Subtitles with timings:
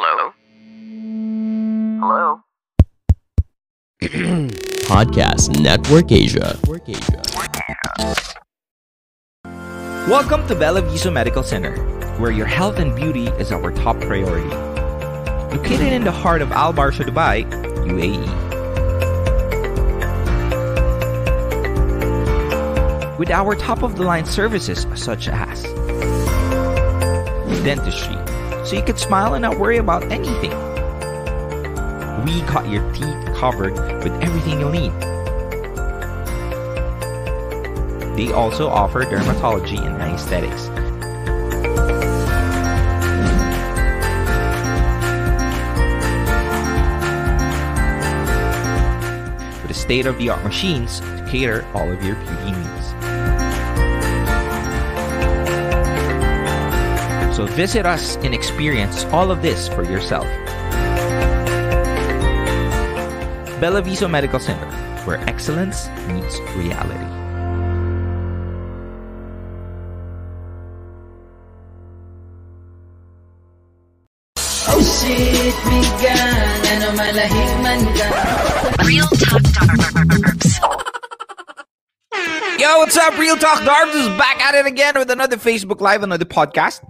[0.00, 0.32] Hello?
[1.98, 2.40] Hello?
[4.86, 6.56] Podcast Network Asia.
[10.08, 11.74] Welcome to Bella Viso Medical Center,
[12.20, 14.48] where your health and beauty is our top priority.
[15.56, 17.44] Located in the heart of Al Barsha, Dubai,
[17.82, 18.22] UAE.
[23.18, 25.64] With our top of the line services such as
[27.64, 28.14] dentistry,
[28.68, 30.50] so you can smile and not worry about anything.
[32.22, 33.72] We got your teeth covered
[34.04, 34.92] with everything you'll need.
[38.14, 40.68] They also offer dermatology and aesthetics.
[49.62, 52.78] With state of the art machines to cater all of your beauty needs.
[57.38, 60.26] So visit us and experience all of this for yourself.
[63.60, 64.66] Bella Viso Medical Center,
[65.06, 67.06] where excellence meets reality.
[74.66, 76.18] Oh shit, migan,
[76.66, 78.06] ano malahing man ka.
[78.82, 80.58] Real Talk Darbs.
[82.58, 83.16] Yo, what's up?
[83.18, 86.82] Real Talk Darbs is back at it again with another Facebook Live, another podcast.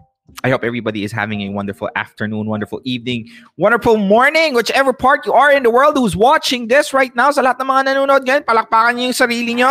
[0.48, 5.34] I hope everybody is having a wonderful afternoon, wonderful evening, wonderful morning, whichever part you
[5.34, 7.30] are in the world who's watching this right now.
[7.30, 9.68] Sa lahat ng mga nanonood ngayon, palakpakan niyo yung sarili niyo.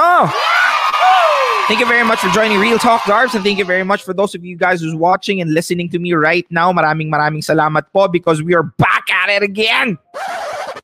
[1.66, 4.14] Thank you very much for joining Real Talk Darbs and thank you very much for
[4.14, 6.70] those of you guys who's watching and listening to me right now.
[6.70, 9.98] Maraming maraming salamat po because we are back at it again.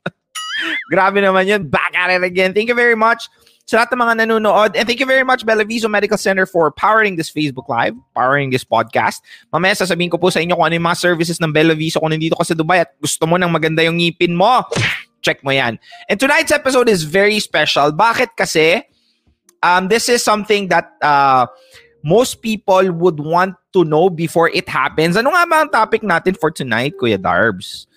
[0.90, 1.70] Grabe naman yun.
[1.70, 2.58] Back at it again.
[2.58, 3.30] Thank you very much
[3.64, 4.72] sa lahat ng mga nanonood.
[4.76, 8.52] And thank you very much, Bella Viso Medical Center for powering this Facebook Live, powering
[8.52, 9.24] this podcast.
[9.56, 12.12] Mamaya sasabihin ko po sa inyo kung ano yung mga services ng Bella Viso kung
[12.12, 14.68] nandito ka sa Dubai at gusto mo ng maganda yung ngipin mo.
[15.26, 15.80] Check mo yan.
[16.12, 17.96] And tonight's episode is very special.
[17.96, 18.84] Bakit kasi?
[19.64, 21.48] Um, this is something that uh,
[22.04, 25.16] most people would want to know before it happens.
[25.16, 27.88] Ano nga ba ang topic natin for tonight, Kuya Darbs?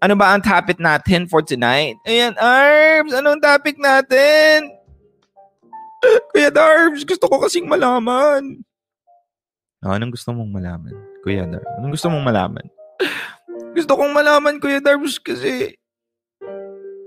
[0.00, 1.94] Ano ba ang topic natin for tonight?
[2.08, 4.81] Ayan, Arbs, anong topic natin?
[6.34, 8.62] Kuya Darbs, gusto ko kasing malaman.
[9.82, 10.94] Ah, anong gusto mong malaman,
[11.26, 11.72] Kuya Darbs?
[11.78, 12.66] Anong gusto mong malaman?
[13.76, 15.74] gusto kong malaman, Kuya Darbs, kasi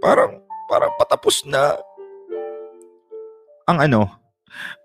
[0.04, 1.76] parang, parang patapos na
[3.66, 4.12] ang ano,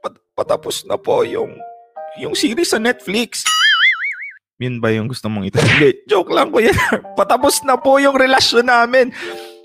[0.00, 1.52] pat- patapos na po yung
[2.18, 3.46] yung series sa Netflix.
[4.60, 5.56] Yun ba yung gusto mong ito?
[5.56, 7.06] Hindi, joke lang, Kuya Darbs.
[7.18, 9.10] Patapos na po yung relasyon namin.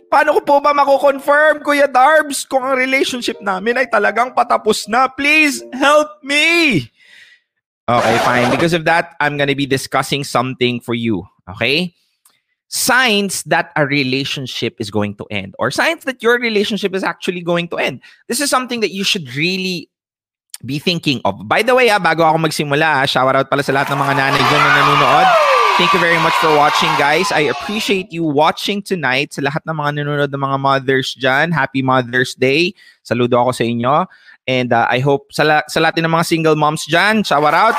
[0.09, 5.09] Paano ko po ba mako-confirm, Kuya Darbs, kung ang relationship namin ay talagang patapos na?
[5.09, 6.85] Please help me!
[7.85, 8.49] Okay, fine.
[8.49, 11.25] Because of that, I'm gonna be discussing something for you.
[11.49, 11.93] Okay?
[12.65, 17.45] Signs that a relationship is going to end, or signs that your relationship is actually
[17.45, 18.01] going to end.
[18.27, 19.89] This is something that you should really
[20.65, 21.45] be thinking of.
[21.45, 24.13] By the way, ah, bago ako magsimula, ah, shout out pala sa lahat ng mga
[24.17, 25.44] nanay dyan na nanonood.
[25.75, 27.35] Thank you very much for watching, guys.
[27.35, 29.35] I appreciate you watching tonight.
[29.35, 32.71] Sa lahat ng mga nanonood ng mga mothers dyan, Happy Mother's Day.
[33.03, 34.07] Saludo ako sa inyo.
[34.47, 37.75] And uh, I hope sa, la- sa lahat ng mga single moms dyan, shout out.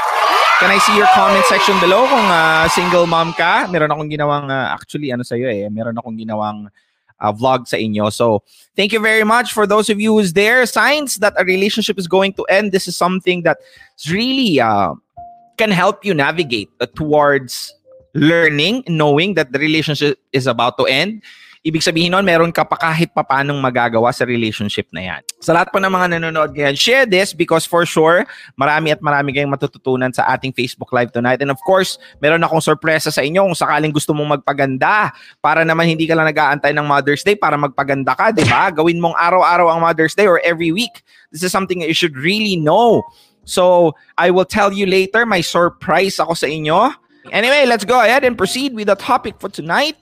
[0.60, 3.64] Can I see your comment section below kung uh, single mom ka?
[3.72, 6.68] Meron akong ginawang, uh, actually, ano sa'yo eh, meron akong ginawang
[7.16, 8.12] uh, vlog sa inyo.
[8.12, 8.44] So,
[8.76, 10.68] thank you very much for those of you who's there.
[10.68, 12.76] Signs that a relationship is going to end.
[12.76, 13.56] This is something that
[14.04, 14.92] really uh,
[15.56, 17.72] can help you navigate uh, towards
[18.16, 21.20] learning, knowing that the relationship is about to end.
[21.66, 25.20] Ibig sabihin nun, meron ka pa kahit pa paanong magagawa sa relationship na yan.
[25.42, 28.22] Sa lahat po ng mga nanonood ngayon, share this because for sure,
[28.54, 31.42] marami at marami kayong matututunan sa ating Facebook Live tonight.
[31.42, 35.10] And of course, meron akong sorpresa sa inyo kung sakaling gusto mong magpaganda
[35.42, 38.70] para naman hindi ka lang nag-aantay ng Mother's Day para magpaganda ka, di ba?
[38.70, 41.02] Gawin mong araw-araw ang Mother's Day or every week.
[41.34, 43.02] This is something that you should really know.
[43.42, 46.94] So, I will tell you later, may surprise ako sa inyo.
[47.32, 49.96] Anyway, let's go ahead and proceed with the topic for tonight.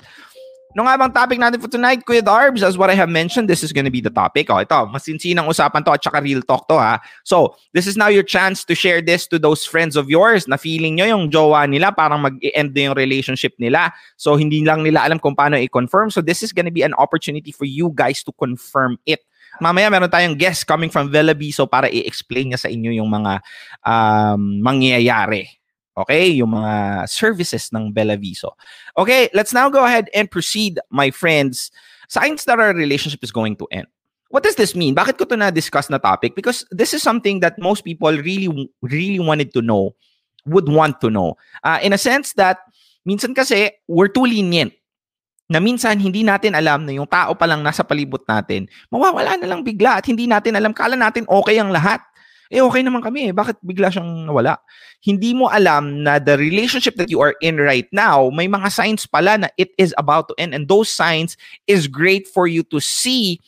[0.74, 2.66] No nga bang topic natin for tonight, Kuya Darbs?
[2.66, 4.50] As what I have mentioned, this is gonna be the topic.
[4.50, 6.98] Oh, ito, masinsinang usapan to at saka real talk to ha.
[7.22, 10.58] So, this is now your chance to share this to those friends of yours na
[10.58, 13.94] feeling nyo yung jowa nila parang mag-end na yung relationship nila.
[14.18, 16.10] So, hindi lang nila alam kung paano i-confirm.
[16.10, 19.22] So, this is gonna be an opportunity for you guys to confirm it.
[19.62, 23.38] Mamaya meron tayong guest coming from Villa Biso para i-explain niya sa inyo yung mga
[23.86, 25.46] um, mangyayari.
[25.96, 26.28] Okay?
[26.42, 28.56] Yung mga services ng Bella Viso.
[28.98, 31.70] Okay, let's now go ahead and proceed, my friends.
[32.08, 33.86] Signs that our relationship is going to end.
[34.28, 34.94] What does this mean?
[34.94, 36.34] Bakit ko to na-discuss na topic?
[36.34, 38.50] Because this is something that most people really,
[38.82, 39.94] really wanted to know,
[40.44, 41.38] would want to know.
[41.62, 42.58] Uh, in a sense that
[43.04, 44.72] Minsan kasi, we're too lenient.
[45.44, 49.44] Na minsan, hindi natin alam na yung tao pa lang nasa palibot natin, mawawala na
[49.44, 52.00] lang bigla at hindi natin alam, kala natin okay ang lahat.
[52.52, 53.30] Eh, okay naman kami.
[53.30, 53.32] Eh.
[53.32, 54.60] Bakit bigla siyang nawala?
[55.00, 59.08] Hindi mo alam na the relationship that you are in right now, may mga signs
[59.08, 60.52] pala na it is about to end.
[60.52, 61.36] And those signs
[61.68, 63.40] is great for you to see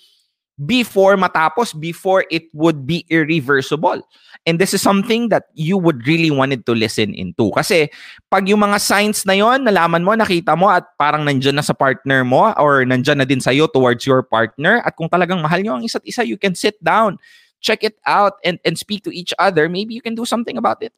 [0.56, 4.00] before matapos, before it would be irreversible.
[4.48, 7.52] And this is something that you would really wanted to listen into.
[7.52, 7.92] Kasi
[8.32, 11.76] pag yung mga signs na yon nalaman mo, nakita mo at parang nandyan na sa
[11.76, 15.76] partner mo or nandyan na din sa'yo towards your partner at kung talagang mahal nyo
[15.76, 17.20] ang isa't isa, you can sit down,
[17.60, 19.68] check it out, and, and speak to each other.
[19.68, 20.92] Maybe you can do something about it.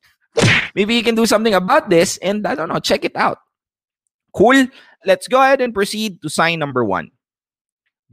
[0.75, 3.39] Maybe you can do something about this and I don't know, check it out.
[4.35, 4.67] Cool?
[5.07, 7.11] Let's go ahead and proceed to sign number one.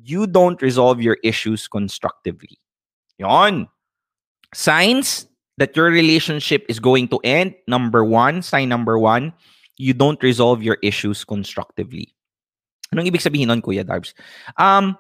[0.02, 2.58] You don't resolve your issues constructively.
[3.18, 3.68] Yon.
[4.54, 5.28] Signs
[5.58, 7.56] that your relationship is going to end.
[7.68, 9.34] Number one, sign number one,
[9.78, 12.14] you don't resolve your issues constructively.
[12.94, 14.14] Anong ibig sabihin nun, Kuya Darbs?
[14.58, 14.98] Um,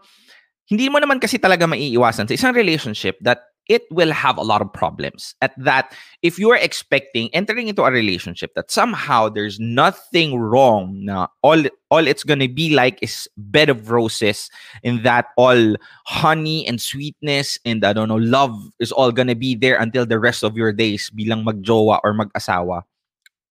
[0.65, 4.61] hindi mo naman kasi talaga maiiwasan sa isang relationship that it will have a lot
[4.61, 5.33] of problems.
[5.41, 11.01] At that, if you are expecting entering into a relationship that somehow there's nothing wrong,
[11.05, 14.49] na all all it's gonna be like is bed of roses,
[14.83, 15.75] and that all
[16.05, 20.19] honey and sweetness and I don't know love is all gonna be there until the
[20.19, 22.83] rest of your days bilang magjowa or mag-asawa.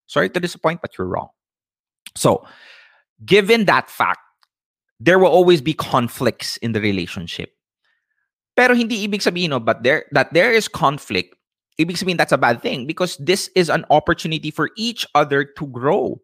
[0.07, 1.29] Sorry to disappoint, but you're wrong.
[2.17, 2.45] So,
[3.25, 4.21] given that fact,
[5.03, 7.51] there will always be conflicts in the relationship.
[8.55, 11.35] Pero hindi ibig sabihin no, but there that there is conflict.
[11.81, 15.67] Ibig sabihin that's a bad thing because this is an opportunity for each other to
[15.67, 16.23] grow.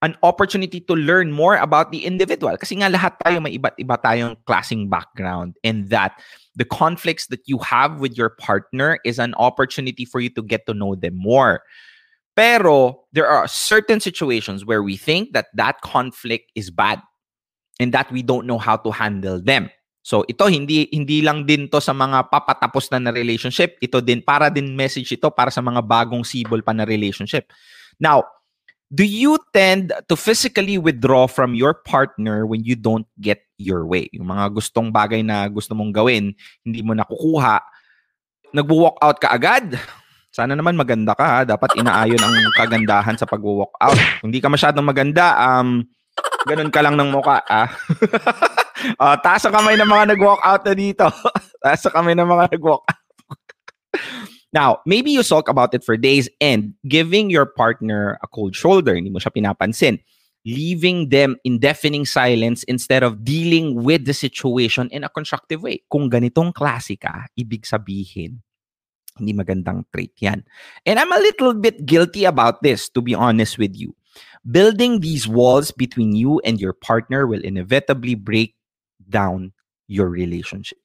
[0.00, 2.56] An opportunity to learn more about the individual.
[2.56, 6.18] Kasi nga lahat tayo may iba't iba tayong klaseng background and that
[6.56, 10.66] the conflicts that you have with your partner is an opportunity for you to get
[10.66, 11.62] to know them more.
[12.34, 16.98] Pero there are certain situations where we think that that conflict is bad
[17.80, 19.70] and that we don't know how to handle them.
[20.02, 24.18] So ito hindi hindi lang din to sa mga papatapos na na relationship, ito din
[24.18, 27.46] para din message ito para sa mga bagong sibol pa na relationship.
[28.02, 28.26] Now,
[28.90, 34.10] do you tend to physically withdraw from your partner when you don't get your way?
[34.12, 36.34] Yung mga gustong bagay na gusto mong gawin,
[36.66, 37.62] hindi mo nakukuha,
[38.52, 39.78] nagwo-walk out ka agad.
[40.32, 41.38] Sana naman maganda ka ha.
[41.44, 43.96] Dapat inaayon ang kagandahan sa pagwo-walk out.
[44.20, 45.84] Kung hindi ka masyadong maganda, um,
[46.46, 47.42] ganun ka lang ng mukha.
[47.46, 47.70] Ah.
[48.98, 51.06] uh, taas ang kamay ng mga nag-walk out na dito.
[51.64, 53.00] taas ang kamay ng mga nag-walk out.
[54.52, 58.92] Now, maybe you sulk about it for days and giving your partner a cold shoulder,
[58.92, 59.96] hindi mo siya pinapansin.
[60.44, 65.80] Leaving them in deafening silence instead of dealing with the situation in a constructive way.
[65.86, 68.42] Kung ganitong klase ka, ibig sabihin,
[69.16, 70.42] hindi magandang trait yan.
[70.84, 73.94] And I'm a little bit guilty about this, to be honest with you.
[74.50, 78.54] Building these walls between you and your partner will inevitably break
[79.08, 79.52] down
[79.88, 80.78] your relationship.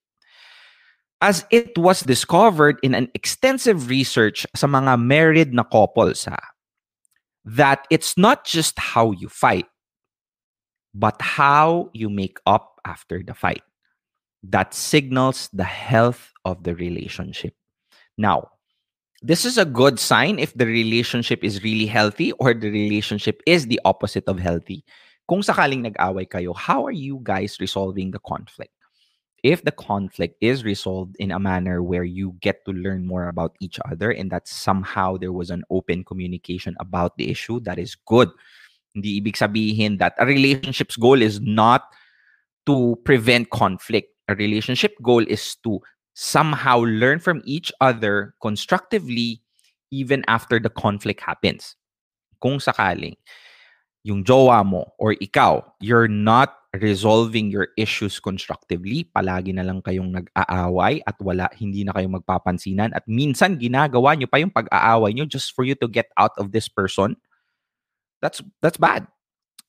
[1.21, 6.37] As it was discovered in an extensive research sa mga married na couples ha,
[7.43, 9.65] that it's not just how you fight,
[10.93, 13.63] but how you make up after the fight.
[14.43, 17.55] That signals the health of the relationship.
[18.17, 18.56] Now,
[19.21, 23.67] this is a good sign if the relationship is really healthy or the relationship is
[23.67, 24.83] the opposite of healthy.
[25.27, 28.71] kung sakaling nag-away kayo, how are you guys resolving the conflict?
[29.43, 33.53] If the conflict is resolved in a manner where you get to learn more about
[33.61, 37.93] each other and that somehow there was an open communication about the issue, that is
[38.07, 38.31] good.
[38.95, 41.85] Hindi ibig sabihin that a relationship's goal is not
[42.65, 44.09] to prevent conflict.
[44.27, 45.79] A relationship goal is to
[46.17, 49.37] somehow learn from each other constructively
[49.93, 51.77] even after the conflict happens.
[52.41, 53.13] Kung sakaling.
[54.07, 60.15] yung jowa mo or ikaw, you're not resolving your issues constructively, palagi na lang kayong
[60.15, 65.27] nag-aaway at wala, hindi na kayo magpapansinan at minsan ginagawa nyo pa yung pag-aaway nyo
[65.27, 67.19] just for you to get out of this person,
[68.23, 69.03] that's, that's bad.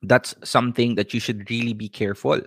[0.07, 2.39] That's something that you should really be careful.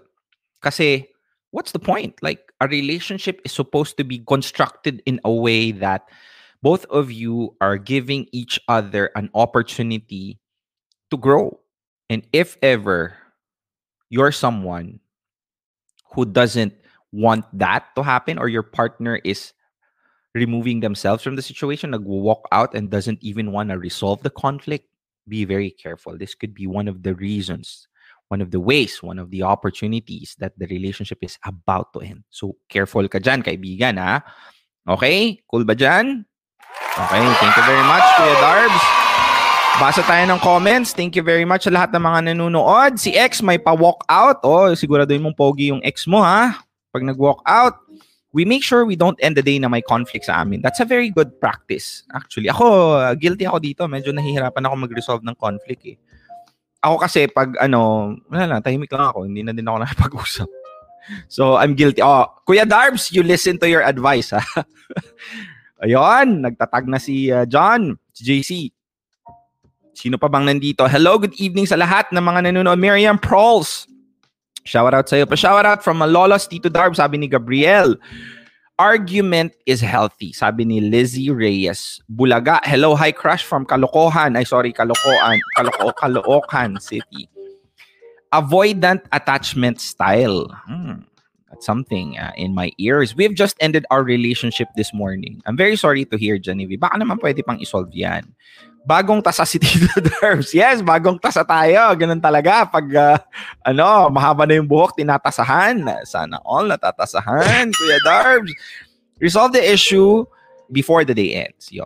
[0.64, 1.11] Kasi,
[1.52, 2.16] what's the point?
[2.22, 6.08] Like, a relationship is supposed to be constructed in a way that
[6.62, 10.40] both of you are giving each other an opportunity
[11.12, 11.60] to grow
[12.12, 13.16] And if ever
[14.10, 15.00] you're someone
[16.12, 16.74] who doesn't
[17.14, 19.54] want that to happen or your partner is
[20.36, 24.30] removing themselves from the situation, like walk out and doesn't even want to resolve the
[24.30, 24.90] conflict,
[25.30, 26.18] be very careful.
[26.18, 27.88] This could be one of the reasons,
[28.32, 32.24] one of the ways, one of the opportunities that the relationship is about to end.
[32.32, 34.24] So careful ka dyan, kaibigan, ha?
[34.88, 35.44] Okay?
[35.52, 36.24] Cool ba dyan?
[36.96, 38.84] Okay, thank you very much, Kuya Darbs.
[39.84, 40.96] Basa tayo ng comments.
[40.96, 42.96] Thank you very much sa lahat ng mga nanonood.
[42.96, 44.40] Si X may pa-walk out.
[44.48, 46.64] Oh, siguraduhin mong pogi yung ex mo ha.
[46.96, 47.84] Pag nag-walk out,
[48.32, 50.64] we make sure we don't end the day na may conflict sa amin.
[50.64, 52.04] That's a very good practice.
[52.16, 53.84] Actually, ako, guilty ako dito.
[53.88, 55.96] Medyo nahihirapan ako mag-resolve ng conflict eh.
[56.82, 59.30] Ako kasi pag ano, wala lang, tahimik lang ako.
[59.30, 60.50] Hindi na din ako nakipag-usap.
[61.30, 62.02] So, I'm guilty.
[62.02, 64.42] Oh, Kuya Darbs, you listen to your advice, ha?
[65.84, 68.52] Ayun, nagtatag na si uh, John, si JC.
[69.98, 70.86] Sino pa bang nandito?
[70.86, 72.78] Hello, good evening sa lahat ng mga nanonood.
[72.78, 73.90] Miriam Prols.
[74.62, 75.26] Shout out sa'yo.
[75.26, 77.98] Pa-shout out from Malolos Tito Darb, sabi ni Gabriel.
[78.80, 82.02] Argument is healthy, sabi ni Lizzie Reyes.
[82.10, 84.38] Bulaga, hello, hi crush from Kalokohan.
[84.38, 85.40] Ay, sorry, Kalokohan.
[85.58, 87.30] Kaloko, Caloocan City.
[88.34, 90.48] Avoidant attachment style.
[90.66, 91.06] Hmm,
[91.60, 93.16] something uh, in my ears.
[93.16, 95.42] We've just ended our relationship this morning.
[95.46, 96.80] I'm very sorry to hear, Genevieve.
[96.80, 98.32] Baka naman pwede pang isolve yan.
[98.82, 100.56] Bagong tasa si Tito Darbs.
[100.56, 101.94] Yes, bagong tasa tayo.
[101.94, 102.66] Ganun talaga.
[102.66, 103.18] Pag, uh,
[103.62, 105.78] ano, mahaba na yung buhok, tinatasahan.
[106.08, 108.52] Sana all natatasahan, Kuya Darbs.
[109.22, 110.26] Resolve the issue
[110.74, 111.70] before the day ends.
[111.70, 111.86] Yun.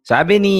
[0.00, 0.56] Sabi ni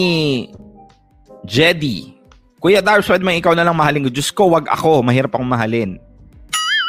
[1.48, 2.20] Jedi,
[2.60, 4.12] Kuya Darbs, pwede man ikaw na lang mahalin ko.
[4.12, 5.00] Diyos ko, wag ako.
[5.00, 5.96] Mahirap akong mahalin.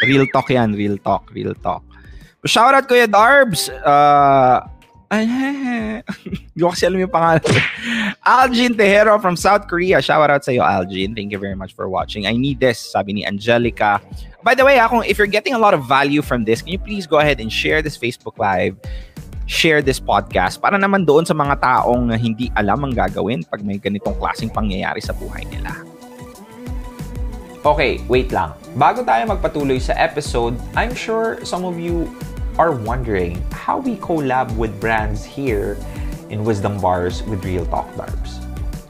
[0.02, 0.74] Real talk yan.
[0.74, 1.30] Real talk.
[1.34, 1.86] Real talk.
[2.46, 3.70] Shout out Kuya Darbs.
[3.70, 4.66] Uh,
[5.12, 7.44] Hindi ko kasi alam yung pangalan.
[8.24, 10.00] Algin Tejero from South Korea.
[10.00, 11.12] Shout out sa iyo, Algin.
[11.12, 12.24] Thank you very much for watching.
[12.24, 14.00] I need this, sabi ni Angelica.
[14.40, 16.82] By the way, ako, if you're getting a lot of value from this, can you
[16.82, 18.80] please go ahead and share this Facebook Live?
[19.52, 23.76] Share this podcast para naman doon sa mga taong hindi alam ang gagawin pag may
[23.76, 25.76] ganitong klaseng pangyayari sa buhay nila.
[27.62, 28.58] Okay, wait lang.
[28.74, 32.10] Bago tayo magpatuloy sa episode, I'm sure some of you
[32.58, 35.78] are wondering how we collab with brands here
[36.34, 38.42] in Wisdom Bars with Real Talk Darbs.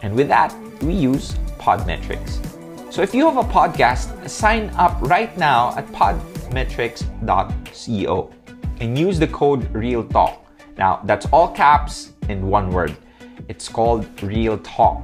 [0.07, 2.39] And with that, we use Podmetrics.
[2.87, 8.15] So if you have a podcast, sign up right now at podmetrics.co
[8.79, 10.47] and use the code Real Talk.
[10.79, 12.95] Now, that's all caps in one word.
[13.51, 15.03] It's called Real Talk.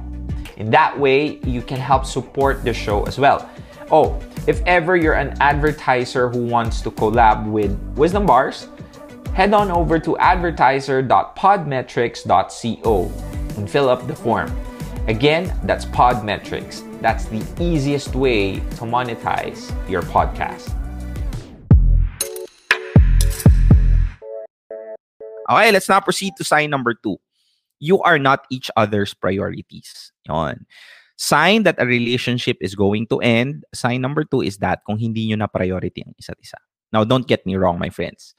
[0.58, 3.48] In that way, you can help support the show as well.
[3.92, 8.66] Oh, if ever you're an advertiser who wants to collab with Wisdom Bars,
[9.34, 13.12] head on over to advertiser.podmetrics.co
[13.56, 14.50] and fill up the form.
[15.06, 16.82] Again, that's Podmetrics.
[17.00, 20.74] That's the easiest way to monetize your podcast.
[25.48, 27.18] Okay, let's now proceed to sign number two.
[27.80, 30.12] You are not each other's priorities.
[30.26, 30.66] Yon.
[31.18, 33.64] Sign that a relationship is going to end.
[33.74, 36.58] Sign number two is that kung hindi nyo na priority ang isa't isa.
[36.92, 38.34] Now, don't get me wrong, my friends.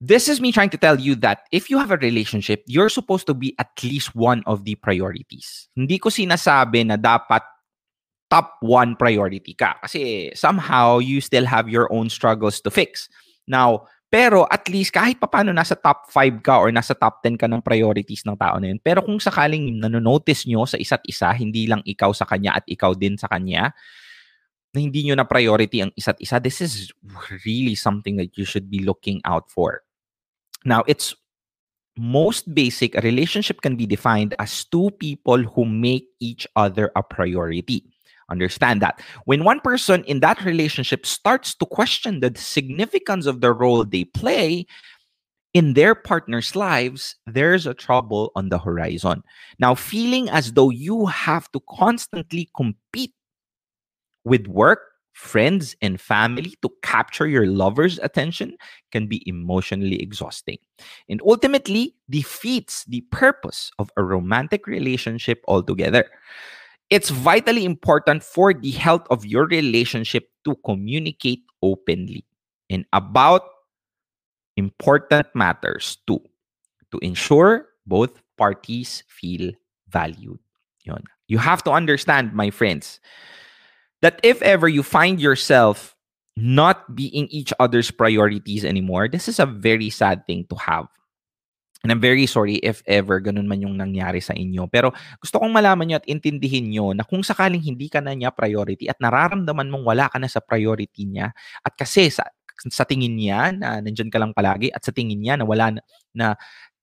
[0.00, 3.26] This is me trying to tell you that if you have a relationship, you're supposed
[3.26, 5.68] to be at least one of the priorities.
[5.78, 7.40] Hindi ko sinasabi na dapat
[8.28, 9.78] top one priority ka.
[9.80, 13.08] Kasi somehow you still have your own struggles to fix.
[13.46, 17.50] Now, pero at least kahit papano nasa top 5 ka or nasa top 10 ka
[17.50, 18.78] ng priorities ng tao na yun.
[18.78, 22.94] Pero kung sakaling nanonotice nyo sa isa't isa, hindi lang ikaw sa kanya at ikaw
[22.94, 23.74] din sa kanya,
[24.70, 26.94] na hindi nyo na priority ang isa't isa, this is
[27.42, 29.82] really something that you should be looking out for.
[30.62, 31.10] Now, it's
[31.98, 37.02] most basic, a relationship can be defined as two people who make each other a
[37.02, 37.93] priority.
[38.30, 39.00] Understand that.
[39.24, 44.04] When one person in that relationship starts to question the significance of the role they
[44.04, 44.66] play
[45.52, 49.22] in their partner's lives, there's a trouble on the horizon.
[49.58, 53.12] Now, feeling as though you have to constantly compete
[54.24, 54.80] with work,
[55.12, 58.56] friends, and family to capture your lover's attention
[58.90, 60.58] can be emotionally exhausting
[61.08, 66.10] and ultimately defeats the purpose of a romantic relationship altogether.
[66.90, 72.24] It's vitally important for the health of your relationship to communicate openly
[72.70, 73.42] and about
[74.56, 76.22] important matters too
[76.92, 79.52] to ensure both parties feel
[79.88, 80.38] valued.
[81.26, 83.00] You have to understand, my friends,
[84.02, 85.96] that if ever you find yourself
[86.36, 90.86] not being each other's priorities anymore, this is a very sad thing to have.
[91.84, 94.72] And I'm very sorry if ever ganun man yung nangyari sa inyo.
[94.72, 98.32] Pero gusto kong malaman nyo at intindihin nyo na kung sakaling hindi ka na niya
[98.32, 102.24] priority at nararamdaman mong wala ka na sa priority niya at kasi sa,
[102.72, 105.80] sa tingin niya na nandyan ka lang palagi at sa tingin niya na wala na,
[106.16, 106.26] na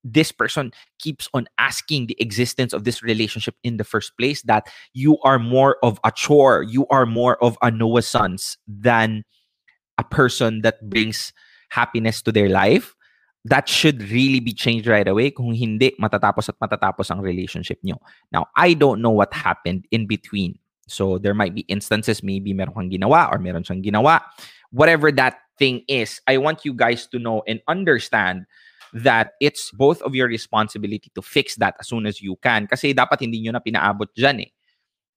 [0.06, 0.70] this person
[1.02, 5.42] keeps on asking the existence of this relationship in the first place that you are
[5.42, 9.26] more of a chore, you are more of a nuisance than
[9.98, 11.34] a person that brings
[11.70, 12.94] happiness to their life
[13.46, 15.32] that should really be changed right away.
[15.32, 17.98] Kung hindi, matatapos at matatapos ang relationship nyo.
[18.32, 20.60] Now, I don't know what happened in between.
[20.88, 24.22] So, there might be instances, maybe meron kang ginawa or meron siyang ginawa.
[24.70, 28.46] Whatever that thing is, I want you guys to know and understand
[28.94, 32.68] that it's both of your responsibility to fix that as soon as you can.
[32.68, 34.52] Kasi dapat hindi nyo na pinaabot dyan eh.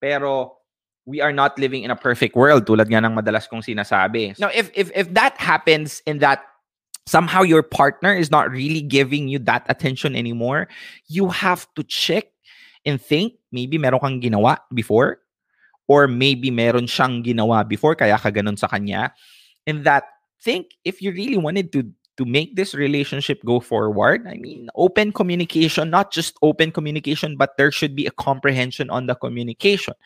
[0.01, 0.63] Pero,
[1.05, 4.39] we are not living in a perfect world tulad nga ng madalas kong sinasabi.
[4.41, 6.41] Now, if, if, if that happens in that
[7.07, 10.69] somehow your partner is not really giving you that attention anymore,
[11.09, 12.33] you have to check
[12.85, 15.21] and think, maybe meron kang ginawa before,
[15.89, 19.13] or maybe meron siyang ginawa before, kaya ka ganun sa kanya.
[19.67, 20.05] And that,
[20.45, 25.11] think if you really wanted to to make this relationship go forward, I mean, open
[25.11, 29.99] communication, not just open communication, but there should be a comprehension on the communication.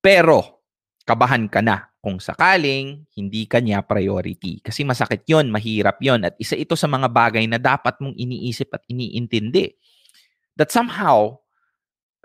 [0.00, 0.64] Pero,
[1.04, 4.60] kabahan ka na kung sakaling hindi ka niya priority.
[4.60, 8.68] Kasi masakit yon, mahirap yon At isa ito sa mga bagay na dapat mong iniisip
[8.76, 9.72] at iniintindi.
[10.60, 11.40] That somehow,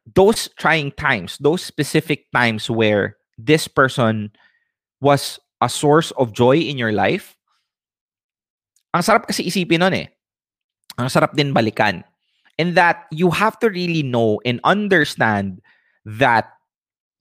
[0.04, 4.36] those trying times, those specific times where this person
[5.00, 7.40] was a source of joy in your life,
[8.92, 10.12] ang sarap kasi isipin nun eh.
[11.00, 12.04] Ang sarap din balikan.
[12.60, 15.64] And that you have to really know and understand
[16.04, 16.59] that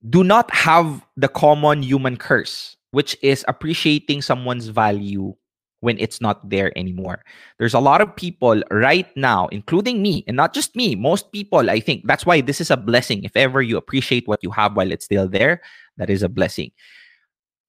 [0.07, 5.35] do not have the common human curse, which is appreciating someone's value
[5.81, 7.23] when it's not there anymore.
[7.59, 11.71] There's a lot of people right now, including me, and not just me, most people,
[11.71, 13.23] I think that's why this is a blessing.
[13.23, 15.63] If ever you appreciate what you have while it's still there,
[15.97, 16.71] that is a blessing.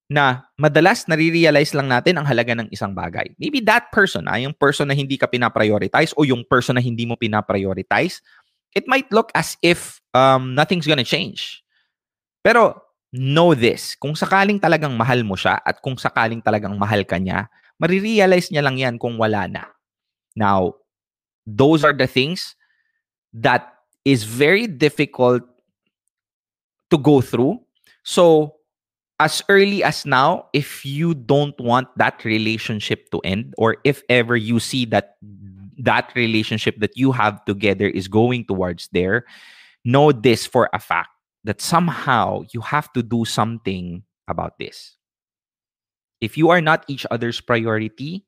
[0.09, 3.29] Na madalas nare-realize lang natin ang halaga ng isang bagay.
[3.38, 7.05] Maybe that person, ah, yung person na hindi ka pinaprioritize o yung person na hindi
[7.05, 8.21] mo pinaprioritize,
[8.74, 11.62] it might look as if um, nothing's gonna change.
[12.43, 12.77] Pero
[13.12, 17.50] know this, kung sakaling talagang mahal mo siya at kung sakaling talagang mahal ka niya,
[17.81, 19.65] marirealize niya lang yan kung wala na.
[20.38, 20.77] Now,
[21.43, 22.55] those are the things
[23.34, 23.74] that
[24.05, 25.43] is very difficult
[26.89, 27.60] to go through.
[28.03, 28.55] So,
[29.19, 34.38] as early as now, if you don't want that relationship to end, or if ever
[34.38, 35.17] you see that
[35.80, 39.25] that relationship that you have together is going towards there,
[39.84, 41.10] know this for a fact
[41.43, 44.95] that somehow you have to do something about this.
[46.19, 48.28] If you are not each other's priority,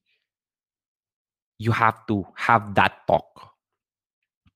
[1.60, 3.28] you have to have that talk.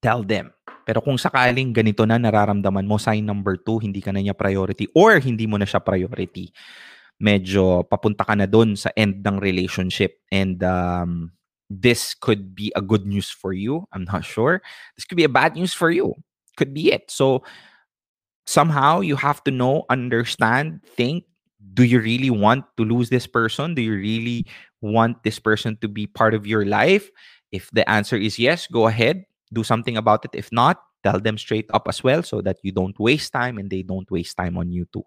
[0.02, 0.56] Tell them.
[0.86, 4.88] Pero kung sakaling ganito na nararamdaman mo, sign number two, hindi ka na niya priority
[4.94, 6.54] or hindi mo na siya priority,
[7.20, 10.22] medyo papunta ka na doon sa end ng relationship.
[10.30, 11.34] And um,
[11.70, 13.90] this could be a good news for you.
[13.92, 14.62] I'm not sure.
[14.96, 16.14] This could be a bad news for you.
[16.56, 17.10] Could be it.
[17.10, 17.42] So,
[18.46, 21.26] somehow you have to know, understand, think
[21.74, 23.76] do you really want to lose this person?
[23.76, 24.46] Do you really
[24.82, 27.10] want this person to be part of your life?
[27.52, 30.32] If the answer is yes, go ahead, do something about it.
[30.34, 33.70] If not, tell them straight up as well so that you don't waste time and
[33.70, 35.04] they don't waste time on you too.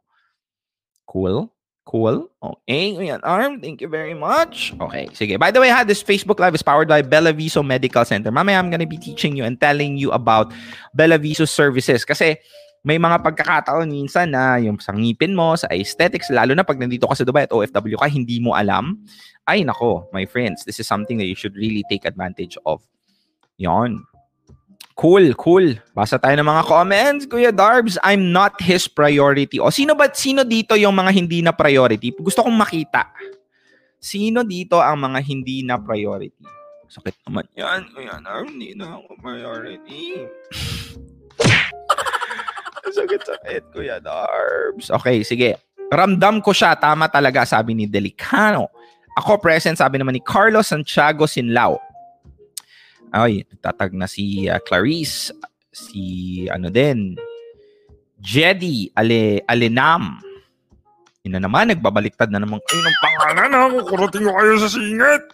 [1.06, 1.54] Cool?
[1.88, 2.28] Cool.
[2.36, 4.76] Okay, Kuya Arm, thank you very much.
[4.76, 5.40] Okay, sige.
[5.40, 8.28] By the way, ha, this Facebook Live is powered by Bella Viso Medical Center.
[8.28, 10.52] Mamaya, I'm gonna be teaching you and telling you about
[10.92, 12.04] Bella Viso services.
[12.04, 12.36] Kasi,
[12.86, 17.10] may mga pagkakataon minsan na yung sa ngipin mo, sa aesthetics, lalo na pag nandito
[17.10, 19.02] ka sa Dubai at OFW ka, hindi mo alam.
[19.48, 22.84] Ay, nako, my friends, this is something that you should really take advantage of.
[23.58, 24.06] Yon.
[24.98, 25.78] Cool, cool.
[25.94, 27.22] Basa tayo ng mga comments.
[27.26, 29.62] Kuya Darbs, I'm not his priority.
[29.62, 32.10] O sino ba, sino dito yung mga hindi na priority?
[32.18, 33.14] Gusto kong makita.
[34.02, 36.42] Sino dito ang mga hindi na priority?
[36.90, 37.86] Sakit naman yan.
[37.94, 40.02] Kuya Darbs, hindi na ako priority.
[42.92, 44.88] Sakit-sakit, Kuya Darbs.
[44.88, 45.58] Okay, sige.
[45.88, 46.76] Ramdam ko siya.
[46.76, 48.68] Tama talaga, sabi ni Delicano.
[49.18, 51.82] Ako present, sabi naman ni Carlos Santiago Sinlao.
[53.10, 55.32] Ay, tatag na si uh, Clarice.
[55.72, 57.16] Si, ano din,
[58.18, 60.20] Jedi Ale, Alenam.
[61.26, 65.24] Ina naman, nagbabaliktad na naman kayo ng pangalan na kukurating ko kayo sa singit.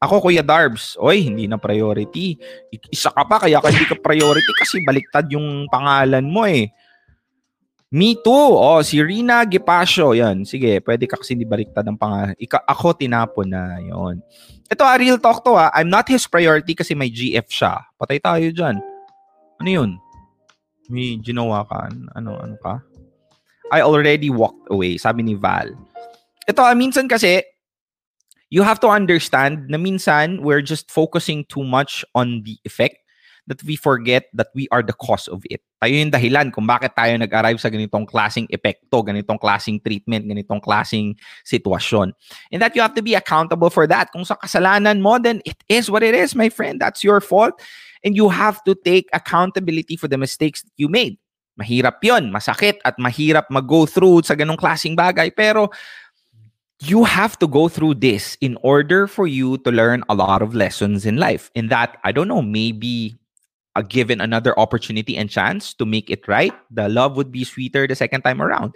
[0.00, 2.40] Ako, Kuya Darbs, oy, hindi na priority.
[2.88, 6.72] Isa ka pa, kaya ka hindi ka priority kasi baliktad yung pangalan mo eh.
[7.90, 8.54] Me too.
[8.54, 10.14] Oh, si Rina Gipasio.
[10.14, 10.46] Yan.
[10.46, 12.38] Sige, pwede ka kasi hindi baliktad ang pangalan.
[12.38, 13.82] Ika, ako tinapon na.
[13.82, 14.22] yon.
[14.70, 15.74] Ito, ah, real talk to ah.
[15.74, 17.82] I'm not his priority kasi may GF siya.
[17.98, 18.78] Patay tayo dyan.
[19.58, 19.90] Ano yun?
[20.86, 21.90] May ginawa ka.
[22.14, 22.78] Ano, ano ka?
[23.74, 24.94] I already walked away.
[24.94, 25.74] Sabi ni Val.
[26.46, 27.42] Ito, ah, minsan kasi,
[28.54, 32.99] you have to understand na minsan we're just focusing too much on the effect
[33.50, 35.58] that we forget that we are the cause of it.
[35.82, 40.62] Tayo yung dahilan kung bakit tayo nag-arrive sa ganitong klasing epekto, ganitong klasing treatment, ganitong
[40.62, 42.14] klasing sitwasyon.
[42.54, 44.14] And that you have to be accountable for that.
[44.14, 46.78] Kung sa kasalanan mo, then it is what it is, my friend.
[46.78, 47.58] That's your fault.
[48.06, 51.18] And you have to take accountability for the mistakes that you made.
[51.58, 55.34] Mahirap yon, masakit at mahirap mag-go through sa ganong klasing bagay.
[55.34, 55.74] Pero
[56.80, 60.54] you have to go through this in order for you to learn a lot of
[60.56, 61.50] lessons in life.
[61.52, 63.19] In that, I don't know, maybe
[63.76, 67.86] uh, given another opportunity and chance to make it right, the love would be sweeter
[67.86, 68.74] the second time around.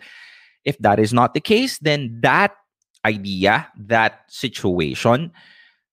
[0.64, 2.56] If that is not the case, then that
[3.04, 5.32] idea, that situation,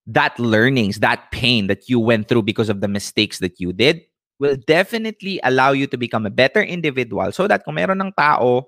[0.08, 4.02] that learnings, that pain that you went through because of the mistakes that you did
[4.40, 8.66] will definitely allow you to become a better individual so that kung meron ng tao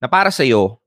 [0.00, 0.78] na para sa'yo,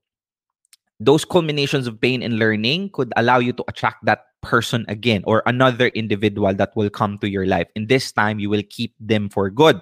[1.04, 5.42] those culminations of pain and learning could allow you to attract that person again or
[5.46, 7.68] another individual that will come to your life.
[7.76, 9.80] And this time, you will keep them for good.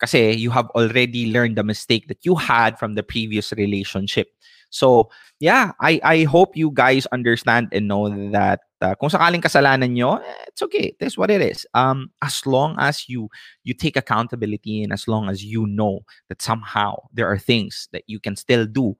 [0.00, 4.28] Kasi you have already learned the mistake that you had from the previous relationship.
[4.70, 9.92] So, yeah, I, I hope you guys understand and know that uh, kung sakaling kasalanan
[9.92, 10.96] nyo, it's okay.
[10.98, 11.66] That's what it is.
[11.74, 13.28] Um, as long as you
[13.62, 18.02] you take accountability and as long as you know that somehow there are things that
[18.08, 18.96] you can still do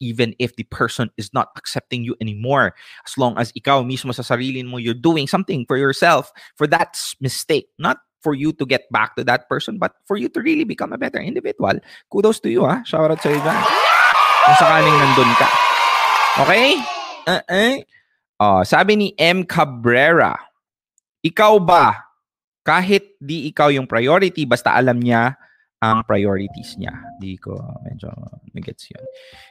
[0.00, 2.74] even if the person is not accepting you anymore.
[3.06, 6.96] As long as ikaw mismo sa sarili mo, you're doing something for yourself for that
[7.20, 7.68] mistake.
[7.78, 10.92] Not for you to get back to that person, but for you to really become
[10.92, 11.78] a better individual.
[12.10, 12.82] Kudos to you, ah.
[12.82, 12.84] ha?
[12.84, 13.60] Shout out sa'yo dyan.
[14.46, 15.48] Kung sakaling nandun ka.
[16.42, 16.68] Okay?
[17.26, 17.74] Uh-uh.
[18.36, 19.46] Oh, sabi ni M.
[19.46, 20.36] Cabrera,
[21.24, 22.06] ikaw ba,
[22.66, 25.38] kahit di ikaw yung priority, basta alam niya
[25.84, 26.96] ang priorities niya.
[27.20, 28.08] Di ko medyo
[28.56, 29.04] nagets yun.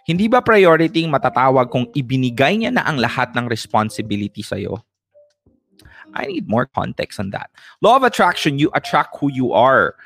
[0.10, 4.82] Hindi ba priority matatawag kung ibinigay niya na ang lahat ng responsibility sa'yo?
[6.16, 7.52] I need more context on that.
[7.84, 10.00] Law of attraction, you attract who you are.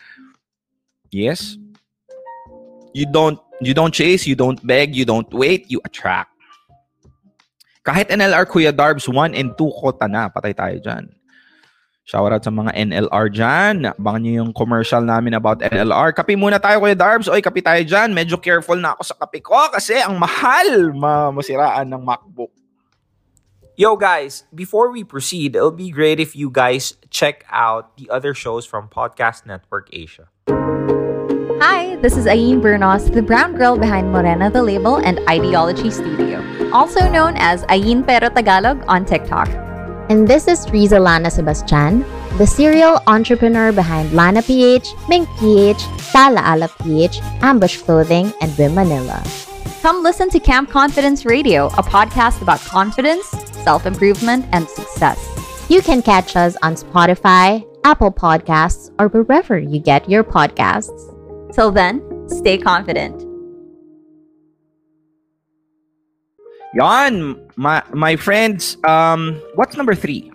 [1.13, 1.55] Yes?
[2.97, 6.31] You don't you don't chase, you don't beg, you don't wait, you attract.
[7.83, 11.09] Kahit NLR Kuya Darbs 1 and 2 kota na, patay tayo dyan.
[12.09, 13.75] Shoutout sa mga NLR dyan.
[13.93, 16.09] Abangan nyo yung commercial namin about NLR.
[16.17, 17.29] Kape muna tayo, Kuya Darbs.
[17.29, 18.17] Oy, kape tayo dyan.
[18.17, 22.49] Medyo careful na ako sa kape ko kasi ang mahal ma masiraan ng MacBook.
[23.77, 28.33] Yo guys, before we proceed, it'll be great if you guys check out the other
[28.33, 30.33] shows from Podcast Network Asia.
[31.61, 36.41] Hi, this is Ayin Bernos, the brown girl behind Morena the Label and Ideology Studio,
[36.73, 39.68] also known as Ayin Pero Tagalog on TikTok.
[40.09, 42.03] And this is Riza Lana Sebastian,
[42.39, 48.73] the serial entrepreneur behind Lana PH, Mink PH, Sala Ala PH, Ambush Clothing, and Bim
[48.73, 49.23] Manila.
[49.83, 53.27] Come listen to Camp Confidence Radio, a podcast about confidence,
[53.63, 55.19] self improvement, and success.
[55.69, 61.53] You can catch us on Spotify, Apple Podcasts, or wherever you get your podcasts.
[61.53, 63.28] Till then, stay confident.
[66.77, 70.29] Yan, my, my friends, um, what's number three?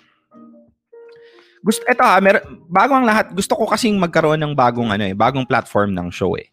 [1.63, 5.15] Gusto, eto ha, mer- bago ang lahat, gusto ko kasing magkaroon ng bagong, ano eh,
[5.15, 6.51] bagong platform ng show eh.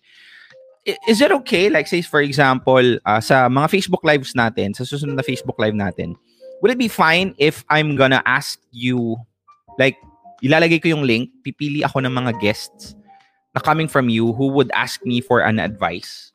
[1.10, 5.18] Is it okay, like say for example, uh, sa mga Facebook lives natin, sa susunod
[5.18, 6.14] na Facebook live natin,
[6.62, 9.18] would it be fine if I'm gonna ask you,
[9.82, 9.98] like,
[10.46, 12.94] ilalagay ko yung link, pipili ako ng mga guests
[13.54, 16.31] na coming from you who would ask me for an advice?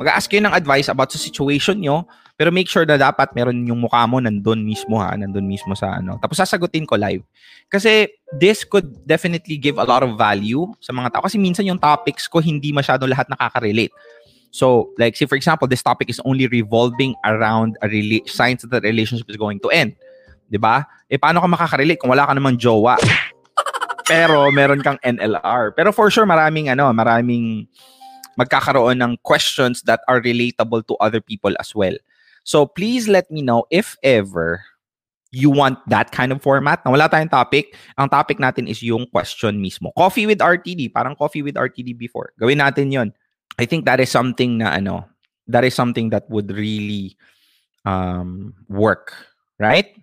[0.00, 2.08] Mag-ask kayo ng advice about sa situation nyo,
[2.40, 6.00] pero make sure na dapat meron yung mukha mo nandun mismo ha, nandun mismo sa
[6.00, 6.16] ano.
[6.16, 7.20] Tapos sasagutin ko live.
[7.68, 8.08] Kasi
[8.40, 11.28] this could definitely give a lot of value sa mga tao.
[11.28, 13.92] Kasi minsan yung topics ko hindi masyado lahat nakaka-relate.
[14.48, 18.72] So, like say for example, this topic is only revolving around a rela- signs that
[18.72, 19.92] the relationship is going to end.
[20.48, 20.88] 'Di ba?
[21.12, 22.96] Eh paano ka makaka-relate kung wala ka namang jowa?
[24.10, 25.76] Pero meron kang NLR.
[25.76, 27.68] Pero for sure maraming ano, maraming
[28.38, 31.94] magkakaroon ng questions that are relatable to other people as well.
[32.44, 34.64] So please let me know if ever
[35.30, 36.84] you want that kind of format.
[36.84, 37.74] Na wala tayong topic.
[37.98, 39.94] Ang topic natin is yung question mismo.
[39.94, 40.92] Coffee with RTD.
[40.92, 42.34] Parang coffee with RTD before.
[42.38, 43.14] Gawin natin yon.
[43.58, 45.06] I think that is something na ano,
[45.46, 47.16] that is something that would really
[47.84, 49.14] um, work.
[49.58, 49.94] Right?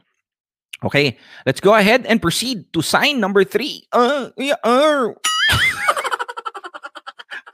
[0.86, 3.90] Okay, let's go ahead and proceed to sign number three.
[3.92, 5.10] Uh, yeah, uh.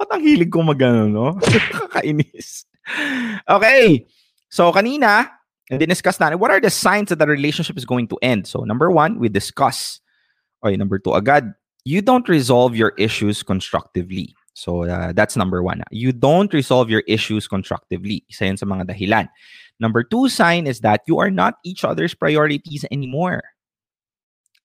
[0.03, 1.39] Ba't ang hilig ko magano, no?
[1.71, 2.67] Kakainis.
[3.47, 4.03] Okay.
[4.51, 5.31] So, kanina,
[5.71, 8.51] diniscuss natin, what are the signs that the relationship is going to end?
[8.51, 10.03] So, number one, we discuss.
[10.59, 11.55] Okay, number two, agad,
[11.87, 14.35] you don't resolve your issues constructively.
[14.53, 15.81] So, uh, that's number one.
[15.89, 18.27] You don't resolve your issues constructively.
[18.27, 19.31] Isa yan sa mga dahilan.
[19.79, 23.41] Number two sign is that you are not each other's priorities anymore.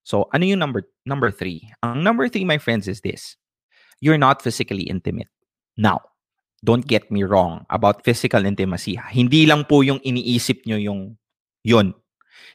[0.03, 1.71] So, ano yung number number three?
[1.87, 3.39] Ang number three, my friends, is this.
[4.01, 5.29] You're not physically intimate.
[5.77, 6.01] Now,
[6.65, 8.99] don't get me wrong about physical intimacy.
[9.11, 11.17] Hindi lang po yung iniisip nyo yung
[11.63, 11.95] yun.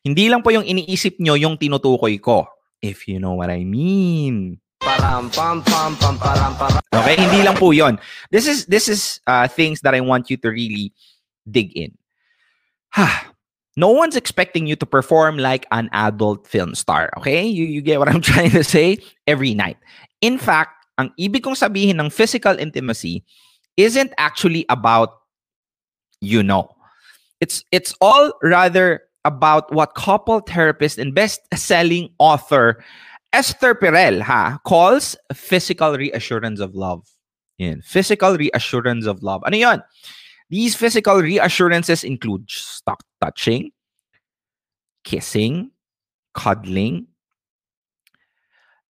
[0.03, 2.47] Hindi lang po yung iniisip nyo yung tinutukoy ko.
[2.83, 4.59] If you know what I mean.
[6.91, 7.95] Okay, hindi lang po yon.
[8.31, 10.91] This is this is uh, things that I want you to really
[11.47, 11.95] dig in.
[12.99, 13.31] Ha.
[13.79, 17.41] No one's expecting you to perform like an adult film star, okay?
[17.41, 19.79] You you get what I'm trying to say every night.
[20.19, 23.23] In fact, ang ibig kong sabihin ng physical intimacy
[23.77, 25.23] isn't actually about
[26.21, 26.69] you know.
[27.41, 32.83] It's it's all rather about what couple therapist and best-selling author
[33.33, 37.01] Esther Perel ha calls physical reassurance of love.
[37.57, 37.81] Yan.
[37.81, 39.41] Physical reassurance of love.
[39.45, 39.81] Ano?
[40.49, 43.71] These physical reassurances include stock touching,
[45.03, 45.71] kissing,
[46.35, 47.07] cuddling,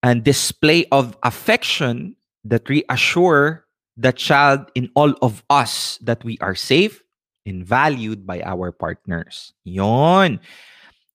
[0.03, 6.55] and display of affection that reassure the child in all of us that we are
[6.55, 7.01] safe
[7.45, 9.53] and valued by our partners.
[9.63, 10.39] Yon.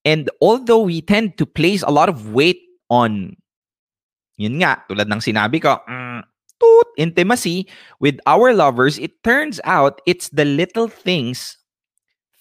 [0.04, 3.36] And although we tend to place a lot of weight on
[4.38, 6.22] yun nga, tulad ng sinabi ko, mm,
[6.56, 7.66] toot, intimacy
[8.00, 11.58] with our lovers, it turns out it's the little things,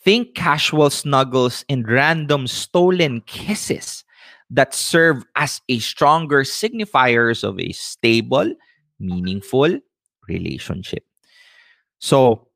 [0.05, 4.07] think casual snuggles and random stolen kisses
[4.49, 8.53] that serve as a stronger signifiers of a stable,
[8.99, 9.79] meaningful
[10.27, 11.03] relationship.
[11.99, 12.47] So,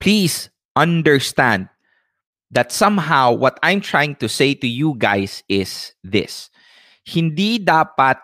[0.00, 1.68] please understand
[2.50, 6.50] that somehow what I'm trying to say to you guys is this.
[7.04, 8.16] Hindi dapat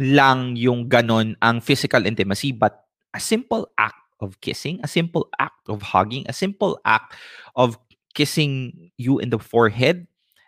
[0.00, 2.84] lang yung ganon ang physical intimacy but
[3.14, 7.14] a simple act of kissing, a simple act of hugging, a simple act
[7.54, 7.78] of
[8.14, 10.06] kissing you in the forehead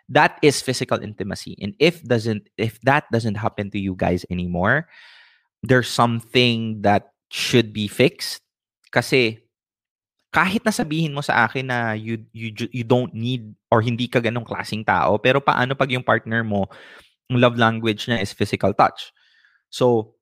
[0.09, 1.57] that is physical intimacy.
[1.61, 4.87] And if doesn't if that doesn't happen to you guys anymore
[5.63, 8.41] there's something that should be fixed.
[8.91, 9.41] Kasi
[10.31, 14.19] kahit na sabihin mo sa akin na you you you don't need or hindi ka
[14.19, 16.67] ganong klaseng tao pero paano pag yung partner mo
[17.31, 19.11] love language niya is physical touch?
[19.71, 20.15] So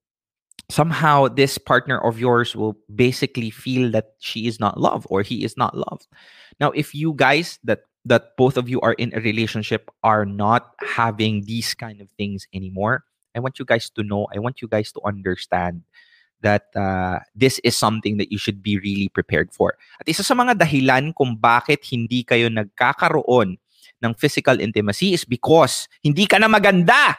[0.71, 5.45] somehow this partner of yours will basically feel that she is not loved or he
[5.45, 6.09] is not loved.
[6.57, 10.77] Now if you guys that that both of you are in a relationship are not
[10.79, 13.03] having these kind of things anymore.
[13.35, 15.83] I want you guys to know i want you guys to understand
[16.39, 19.75] that uh, this is something that you should be really prepared for.
[19.99, 23.57] At isa sa mga dahilan kung bakit hindi kayo nagkakaroon
[23.99, 27.17] ng physical intimacy is because hindi ka na maganda!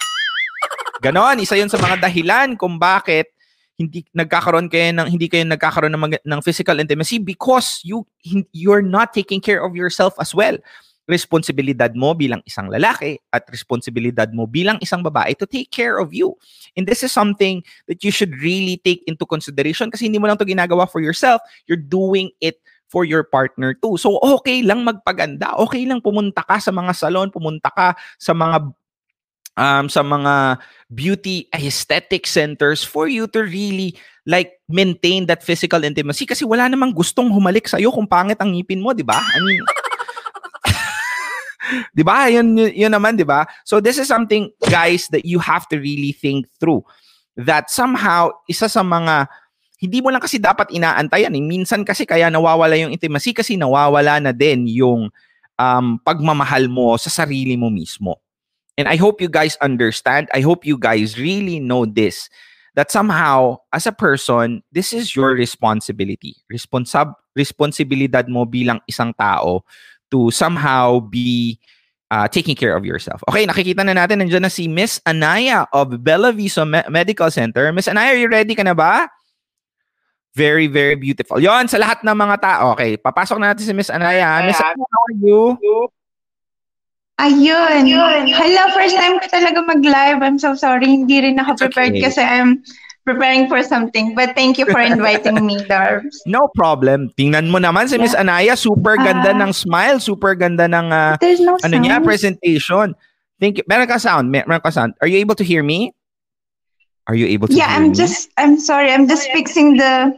[1.05, 3.36] Ganon isa yun sa mga dahilan kung bakit
[3.77, 8.09] hindi nagkakaroon kayo ng hindi kayo nagkakaroon ng, mag- ng physical intimacy because you
[8.57, 10.57] you're not taking care of yourself as well.
[11.07, 16.11] Responsibilidad mo bilang isang lalaki at responsibilidad mo bilang isang babae to take care of
[16.11, 16.35] you.
[16.75, 20.41] And this is something that you should really take into consideration kasi hindi mo lang
[20.43, 21.39] to ginagawa for yourself,
[21.71, 22.59] you're doing it
[22.91, 24.01] for your partner too.
[24.01, 28.67] So okay lang magpaganda, okay lang pumunta ka sa mga salon, pumunta ka sa mga
[29.57, 30.61] um, sa mga
[30.92, 33.97] beauty aesthetic centers for you to really
[34.29, 38.55] like maintain that physical intimacy kasi wala namang gustong humalik sa iyo kung pangit ang
[38.55, 39.19] ngipin mo, 'di ba?
[39.19, 39.64] I mean
[41.97, 42.31] 'Di ba?
[42.31, 43.42] Yun, yun, naman, 'di ba?
[43.66, 46.87] So this is something guys that you have to really think through
[47.35, 49.27] that somehow isa sa mga
[49.77, 51.45] hindi mo lang kasi dapat inaantayan eh.
[51.45, 55.12] Minsan kasi kaya nawawala yung intimacy kasi nawawala na din yung
[55.61, 58.16] um, pagmamahal mo sa sarili mo mismo.
[58.77, 60.29] And I hope you guys understand.
[60.37, 62.29] I hope you guys really know this
[62.77, 66.37] that somehow as a person, this is your responsibility.
[66.53, 69.65] Responsab responsibilidad mo bilang isang tao
[70.12, 71.57] to somehow be
[72.12, 73.25] uh, taking care of yourself.
[73.27, 77.73] Okay, nakikita na natin nandiyan na si Miss Anaya of Bella Vista Me- Medical Center.
[77.73, 79.09] Miss Anaya, are you ready ka na ba?
[80.37, 81.41] Very, very beautiful.
[81.41, 82.77] Yon sa lahat ng mga tao.
[82.77, 84.45] Okay, papasok na natin si Miss Anaya.
[84.45, 85.41] Miss Anaya, how are you?
[87.16, 88.29] Ayun.
[88.29, 90.20] Hello, first time ko talaga mag-live.
[90.20, 90.85] I'm so sorry.
[90.85, 92.05] Hindi rin ako prepared okay.
[92.05, 92.61] kasi I'm
[93.09, 94.12] preparing for something.
[94.12, 96.20] But thank you for inviting me, Darbs.
[96.29, 97.09] No problem.
[97.16, 99.40] Tingnan mo naman si Miss Anaya, super ganda Ah.
[99.40, 102.05] ng smile, super ganda ng uh, no ano niya, sound.
[102.05, 102.87] presentation.
[103.40, 103.64] Thank you.
[103.64, 104.92] Meron ka sound, Mer- meron ka sound.
[105.00, 105.96] Are you able to hear me?
[107.09, 107.96] Are you able to Yeah, hear I'm me?
[107.96, 108.92] just, I'm sorry.
[108.92, 110.12] I'm just fixing the,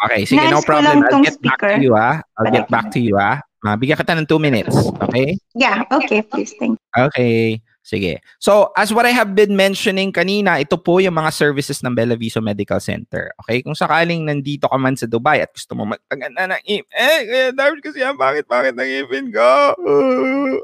[0.00, 1.04] Okay, sige, no Nice ko problem.
[1.12, 1.76] I'll get back speaker.
[1.76, 2.24] to you, ah.
[2.40, 3.38] I'll get back to you, ah.
[3.60, 4.72] Ah, bigyan kita ng two minutes.
[5.04, 5.36] Okay?
[5.52, 7.60] yeah, okay, please, thank Okay.
[7.80, 8.20] Sige.
[8.38, 12.14] So, as what I have been mentioning kanina, ito po yung mga services ng Bella
[12.14, 13.32] Vista Medical Center.
[13.42, 13.64] Okay?
[13.64, 17.50] Kung sakaling nandito ka man sa Dubai at gusto mo magpaganda ng ip, eh, eh,
[17.50, 19.74] Darwin kasi yan, bakit, bakit ng ipin ko?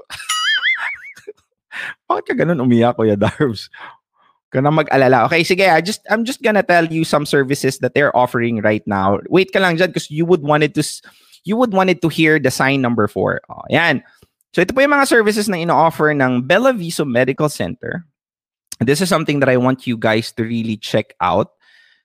[2.09, 3.73] bakit ka ganun umiyak, Kuya Darbs?
[4.53, 5.27] Ka na mag-alala.
[5.27, 5.67] Okay, sige.
[5.67, 9.19] I just I'm just gonna tell you some services that they're offering right now.
[9.27, 11.03] Wait ka lang dyan because you would wanted to s-
[11.47, 13.41] you would wanted to hear the sign number four.
[13.49, 14.03] Oh, yan.
[14.53, 18.05] So ito po yung mga services na ino-offer ng Bella Viso Medical Center.
[18.83, 21.55] This is something that I want you guys to really check out.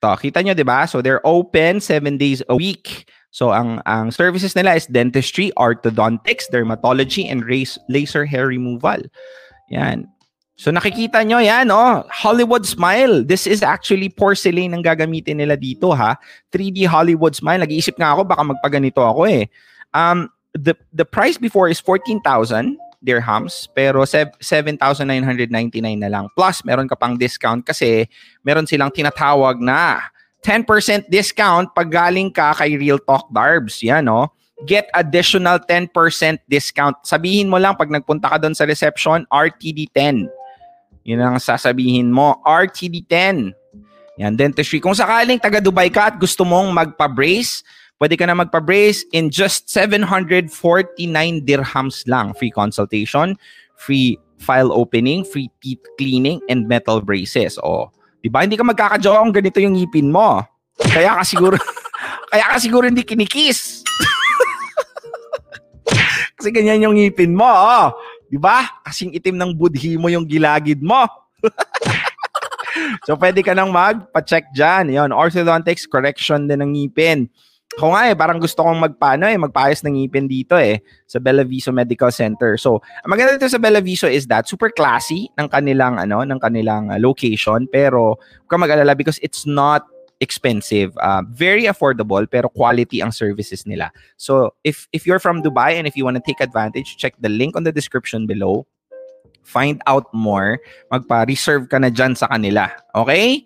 [0.00, 0.86] To, kita nyo, di ba?
[0.86, 3.10] So they're open seven days a week.
[3.32, 9.00] So ang ang services nila is dentistry, orthodontics, dermatology, and race, laser hair removal.
[9.72, 10.06] Yan.
[10.52, 13.24] So nakikita nyo yan, oh, Hollywood Smile.
[13.24, 16.20] This is actually porcelain ang gagamitin nila dito, ha?
[16.52, 17.64] 3D Hollywood Smile.
[17.64, 19.48] Nag-iisip nga ako, baka magpaganito ako eh.
[19.96, 25.48] Um, the, the price before is 14,000 dirhams, pero sev- 7,999
[25.98, 26.28] na lang.
[26.36, 28.06] Plus, meron ka pang discount kasi
[28.46, 30.12] meron silang tinatawag na
[30.44, 33.82] 10% discount pag galing ka kay Real Talk Darbs.
[33.82, 34.30] Yan, no?
[34.68, 35.90] Get additional 10%
[36.46, 36.94] discount.
[37.02, 40.30] Sabihin mo lang pag nagpunta ka doon sa reception, RTD10.
[41.02, 43.54] Yun ang sasabihin mo, RTD10.
[44.22, 44.78] Yan, dentistry.
[44.78, 47.64] Kung sakaling taga Dubai ka at gusto mong magpa-brace,
[47.98, 50.52] pwede ka na magpa-brace in just 749
[51.42, 52.30] dirhams lang.
[52.38, 53.34] Free consultation,
[53.74, 57.58] free file opening, free teeth cleaning, and metal braces.
[57.62, 57.90] O,
[58.22, 58.46] di ba?
[58.46, 60.42] Hindi ka magkakajowa kung ganito yung ngipin mo.
[60.78, 61.56] Kaya ka siguro,
[62.30, 63.82] kaya ka siguro hindi kinikis.
[66.36, 67.90] Kasi ganyan yung ngipin mo, oh.
[68.32, 68.64] Di ba?
[68.80, 71.04] Kasing itim ng budhi mo yung gilagid mo.
[73.04, 74.88] so, pwede ka nang magpa-check dyan.
[74.88, 77.28] Yun, orthodontics, correction din ng ngipin.
[77.76, 81.40] Ako nga eh, parang gusto kong magpaano eh, magpaayos ng ngipin dito eh, sa Bella
[81.44, 82.60] Viso Medical Center.
[82.60, 86.36] So, ang maganda dito sa Bella Viso is that super classy ng kanilang ano, ng
[86.36, 89.88] kanilang uh, location, pero huwag ka mag-alala because it's not
[90.22, 90.94] expensive.
[91.02, 93.90] Uh, very affordable pero quality ang services nila.
[94.16, 97.28] So, if if you're from Dubai and if you want to take advantage, check the
[97.28, 98.64] link on the description below.
[99.42, 100.62] Find out more.
[100.94, 102.70] Magpa-reserve ka na dyan sa kanila.
[102.94, 103.42] Okay?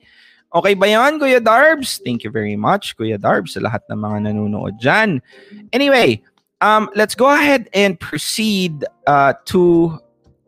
[0.53, 1.99] Okay ba yan, Kuya Darbs?
[2.05, 5.25] Thank you very much, Kuya Darbs, sa lahat ng mga nanonood dyan.
[5.73, 6.21] Anyway,
[6.61, 9.97] um, let's go ahead and proceed uh, to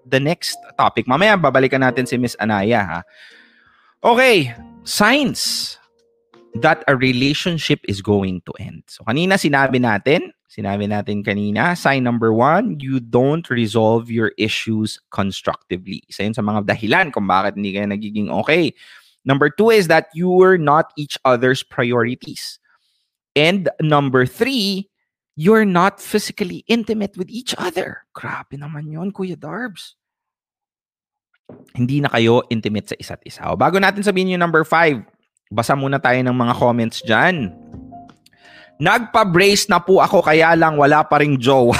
[0.04, 1.08] the next topic.
[1.08, 3.00] Mamaya, babalikan natin si Miss Anaya, ha?
[4.04, 5.77] Okay, signs
[6.62, 8.84] that a relationship is going to end.
[8.86, 15.00] So, kanina sinabi natin, sinabi natin kanina, sign number one, you don't resolve your issues
[15.10, 16.02] constructively.
[16.08, 18.72] Isa yun sa mga dahilan kung bakit hindi kayo nagiging okay.
[19.28, 22.58] Number two is that you were not each other's priorities.
[23.36, 24.88] And number three,
[25.36, 28.02] you're not physically intimate with each other.
[28.16, 29.94] Grabe naman yon Kuya Darbs.
[31.76, 33.46] Hindi na kayo intimate sa isa't isa.
[33.48, 35.00] O, bago natin sabihin yung number five,
[35.48, 37.52] basa muna tayo ng mga comments dyan.
[38.78, 41.74] Nagpa-brace na po ako kaya lang wala pa ring jowa.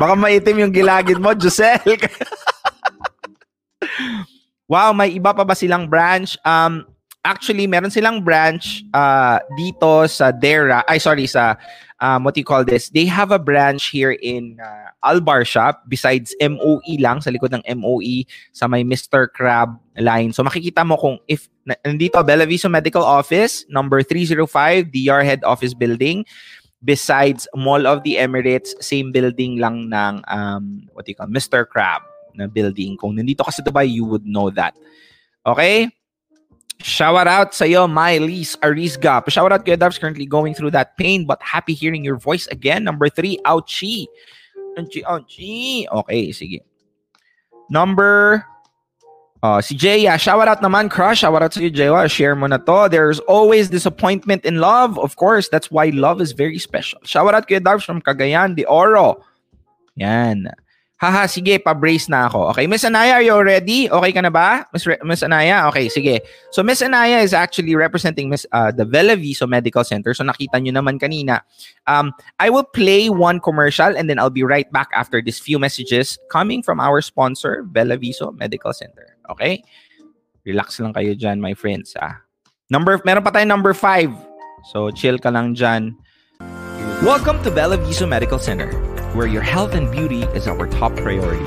[0.00, 1.82] Baka maitim yung gilagid mo, Giselle.
[4.70, 6.38] wow, may iba pa ba silang branch?
[6.46, 6.86] Um,
[7.24, 10.84] actually, meron silang branch uh, dito sa Dera.
[10.86, 11.56] Ay, sorry, sa
[12.00, 12.90] um, what you call this?
[12.90, 17.62] They have a branch here in uh, Albar Shop besides MOE lang, sa likod ng
[17.78, 19.30] MOE, sa may Mr.
[19.30, 20.32] Crab line.
[20.32, 25.42] So makikita mo kung if na- nandito, Bella Viso Medical Office, number 305, DR Head
[25.44, 26.24] Office Building.
[26.78, 31.66] Besides Mall of the Emirates, same building lang ng um, what you call, Mr.
[31.66, 32.06] Crab
[32.38, 32.94] na building.
[32.94, 34.78] Kung nandito ka sa Dubai, you would know that.
[35.42, 35.90] Okay?
[36.80, 39.26] Shout out sa iyo, Mylis Arizga.
[39.26, 42.84] Shout out Dubs currently going through that pain but happy hearing your voice again.
[42.84, 44.06] Number three, ouchie.
[44.78, 45.90] Ouchie, ouchie.
[45.90, 46.62] Okay, sige.
[47.68, 48.46] Number
[49.42, 51.20] uh, si Jaya, shout out naman, crush.
[51.20, 52.08] Shout out sa iyo, Jaya.
[52.08, 52.88] Share mo na to.
[52.90, 54.98] There's always disappointment in love.
[54.98, 56.98] Of course, that's why love is very special.
[57.02, 59.22] Shout out kay Dubs from Cagayan de Oro.
[59.96, 60.50] Yan.
[60.98, 62.50] Haha, sige, pa-brace na ako.
[62.50, 63.86] Okay, Miss Anaya, are you ready?
[63.86, 64.66] Okay ka na ba?
[64.74, 65.70] Miss, Re- Miss Anaya?
[65.70, 66.26] Okay, sige.
[66.50, 70.10] So, Miss Anaya is actually representing Miss uh, the Bella Viso Medical Center.
[70.10, 71.46] So, nakita nyo naman kanina.
[71.86, 72.10] Um,
[72.42, 76.18] I will play one commercial and then I'll be right back after these few messages
[76.34, 79.14] coming from our sponsor, Bella Viso Medical Center.
[79.30, 79.62] Okay?
[80.42, 81.94] Relax lang kayo dyan, my friends.
[82.02, 82.26] Ah.
[82.74, 84.10] Number, meron pa tayong number five.
[84.74, 85.94] So, chill ka lang dyan.
[87.06, 88.74] Welcome to Bella Viso Medical Center,
[89.18, 91.44] where your health and beauty is our top priority.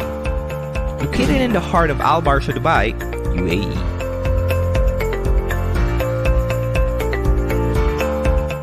[1.05, 2.91] Located in the heart of Al Barsha, Dubai,
[3.32, 3.72] UAE.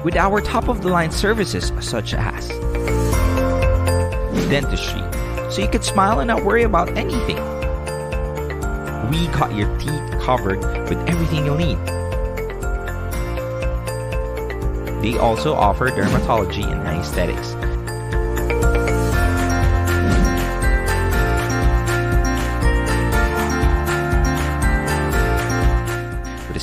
[0.05, 2.49] With our top of the line services such as
[4.51, 5.01] dentistry,
[5.51, 7.39] so you can smile and not worry about anything.
[9.11, 11.79] We got your teeth covered with everything you'll need.
[15.01, 17.55] They also offer dermatology and aesthetics.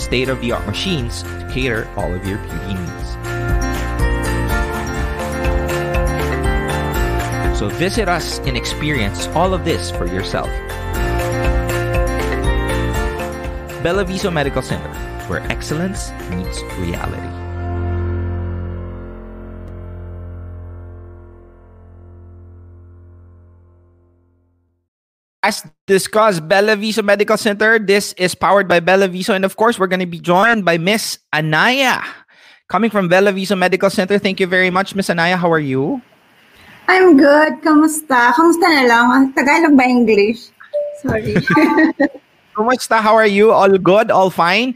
[0.05, 3.05] State-of-the-art machines to cater all of your beauty needs.
[7.59, 10.49] So visit us and experience all of this for yourself.
[13.81, 14.93] Bella Viso Medical Center,
[15.27, 17.44] where excellence meets reality.
[25.45, 27.77] As discussed, Bella Viso Medical Center.
[27.77, 29.37] This is powered by Bella Viso.
[29.37, 32.01] And of course, we're going to be joined by Miss Anaya.
[32.65, 34.17] Coming from Bella Viso Medical Center.
[34.17, 35.37] Thank you very much, Miss Anaya.
[35.37, 36.01] How are you?
[36.89, 37.61] I'm good.
[37.61, 38.33] Kamusta?
[38.33, 39.05] Kamusta na lang?
[39.13, 40.49] Ah, Tagalog ba English?
[41.05, 41.37] Sorry.
[42.57, 42.97] Kumusta?
[42.97, 43.53] How are you?
[43.53, 44.09] All good?
[44.09, 44.73] All fine?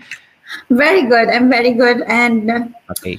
[0.70, 1.34] very good.
[1.34, 2.06] I'm very good.
[2.06, 2.46] And
[2.94, 3.18] Okay.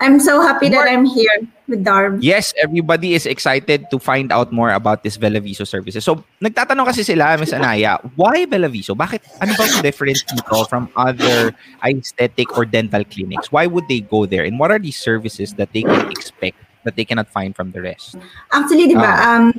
[0.00, 1.30] I'm so happy that I'm here
[1.68, 2.18] with Darb.
[2.20, 6.04] Yes, everybody is excited to find out more about this Bella Viso services.
[6.04, 8.94] So, nagtatanong kasi sila, Miss Anaya, why Bella Viso?
[8.94, 11.54] Bakit, ano bang different dito from other
[11.86, 13.52] aesthetic or dental clinics?
[13.52, 14.44] Why would they go there?
[14.44, 17.80] And what are these services that they can expect that they cannot find from the
[17.80, 18.18] rest?
[18.52, 19.38] Actually, di ba, Ah.
[19.38, 19.54] um,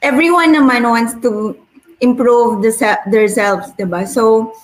[0.00, 1.58] everyone naman wants to
[2.00, 4.06] improve the se- themselves, di ba?
[4.06, 4.54] So,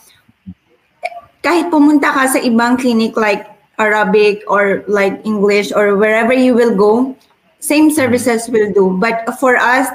[1.42, 6.74] kahit pumunta ka sa ibang clinic like Arabic or like English or wherever you will
[6.74, 7.16] go,
[7.60, 8.98] same services will do.
[9.00, 9.88] But for us,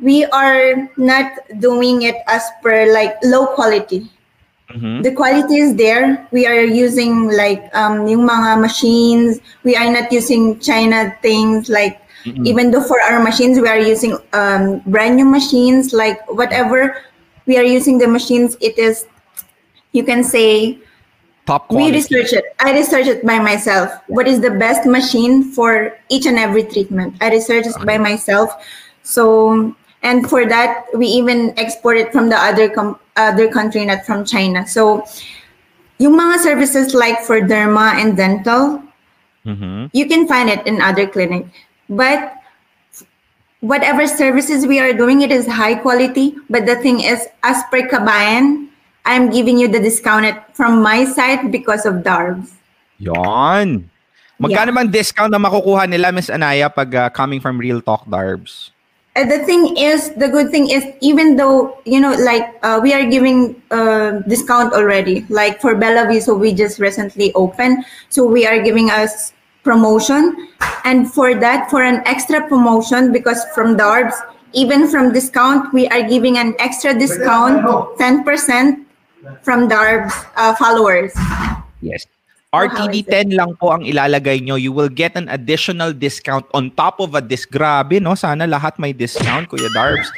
[0.00, 4.10] we are not doing it as per like low quality.
[4.70, 5.02] Mhm.
[5.02, 6.28] The quality is there.
[6.30, 9.40] We are using like um, yung mga machines.
[9.64, 11.98] We are not using China things like
[12.44, 17.00] even though for our machines we are using um, brand new machines like whatever
[17.46, 19.06] we are using the machines it is
[19.92, 20.76] you can say
[21.48, 21.96] Top we quality.
[22.04, 22.44] research it.
[22.60, 23.88] I research it by myself.
[24.06, 27.16] What is the best machine for each and every treatment?
[27.24, 28.52] I research it by myself.
[29.00, 29.72] So
[30.04, 34.28] and for that we even export it from the other com- other country not from
[34.28, 34.66] china.
[34.68, 35.08] So
[35.96, 38.84] yung mga services like for derma and dental
[39.48, 39.88] Mhm.
[39.96, 41.48] you can find it in other clinic.
[41.88, 42.36] But
[43.60, 46.36] whatever services we are doing it is high quality.
[46.52, 48.68] But the thing is as per kabayan
[49.08, 52.58] i'm giving you the discounted from my side because of darbs
[52.98, 53.88] Yon.
[54.38, 58.70] Magkano bang discount na makukuha nila, Miss Anaya, pag uh, coming from Real Talk Darbs?
[59.18, 62.94] And the thing is the good thing is even though you know like uh, we
[62.94, 65.26] are giving uh, discount already.
[65.26, 69.34] Like for bella so we just recently opened so we are giving us
[69.66, 70.54] promotion.
[70.86, 74.14] And for that for an extra promotion because from darbs
[74.54, 77.66] even from discount we are giving an extra discount
[77.98, 78.86] 10%
[79.42, 81.12] from darbs uh, followers
[81.80, 82.06] Yes.
[82.52, 83.06] how is it?
[83.06, 84.56] RTD10 lang po ang ilalagay nyo.
[84.56, 87.50] You will get an additional discount on top of a disc.
[87.52, 88.16] Grabe, no?
[88.16, 90.08] Sana lahat may discount, Kuya Darbs.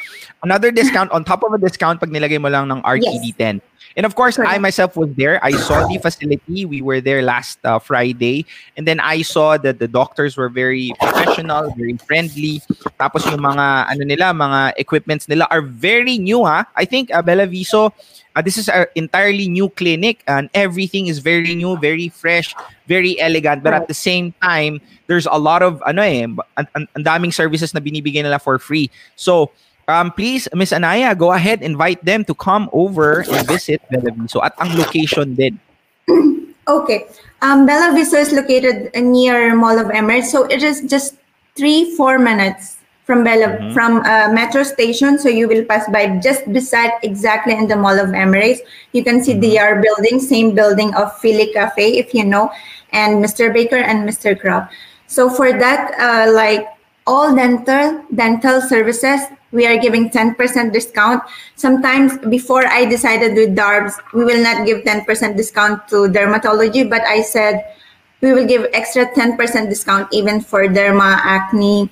[0.42, 3.60] Another discount on top of a discount pag nilagay mo lang ng RTD10.
[3.96, 5.42] And of course, I myself was there.
[5.42, 6.64] I saw the facility.
[6.64, 8.46] We were there last uh, Friday.
[8.78, 12.62] And then I saw that the doctors were very professional, very friendly.
[13.00, 16.70] Tapos yung mga, ano nila, mga equipments nila are very new, ha?
[16.76, 17.90] I think uh, Bella Viso,
[18.36, 22.54] uh, this is an entirely new clinic and everything is very new, very fresh,
[22.86, 23.62] very elegant.
[23.62, 26.38] But at the same time, there's a lot of, ano eh, ang,
[26.74, 28.90] ang, ang daming services na binibigay nila for free.
[29.16, 29.50] So,
[29.88, 34.42] um, please, Miss Anaya, go ahead, invite them to come over and visit Bella Viso
[34.42, 35.58] at ang location din.
[36.68, 37.08] Okay.
[37.42, 41.16] Um, Bella Viso is located near Mall of Emirates, so it is just
[41.56, 45.18] three four minutes from Bella from uh, metro station.
[45.18, 48.60] So you will pass by just beside exactly in the Mall of Emirates.
[48.92, 52.52] You can see the R building, same building of Philly Cafe, if you know,
[52.92, 53.52] and Mr.
[53.52, 54.38] Baker and Mr.
[54.38, 54.68] Crab.
[55.06, 56.66] So for that, uh, like
[57.06, 59.20] all dental dental services
[59.52, 60.36] we are giving 10%
[60.72, 61.22] discount
[61.56, 67.02] sometimes before i decided with darbs we will not give 10% discount to dermatology but
[67.02, 67.64] i said
[68.20, 71.90] we will give extra 10% discount even for derma acne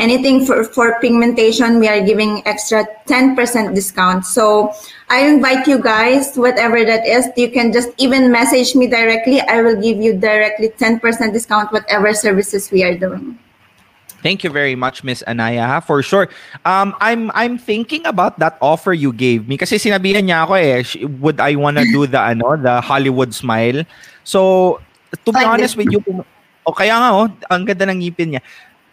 [0.00, 3.36] anything for, for pigmentation we are giving extra 10%
[3.74, 4.72] discount so
[5.08, 9.60] i invite you guys whatever that is you can just even message me directly i
[9.60, 10.98] will give you directly 10%
[11.32, 13.38] discount whatever services we are doing
[14.20, 16.28] Thank you very much, Miss Anaya, for sure.
[16.68, 20.84] Um, I'm I'm thinking about that offer you gave me kasi sinabihan niya ako eh,
[21.24, 23.88] would I wanna do the ano, the Hollywood smile?
[24.20, 24.76] So,
[25.24, 26.28] to be honest with you, pum-
[26.68, 28.42] o kaya nga oh, ang ganda ng ngipin niya.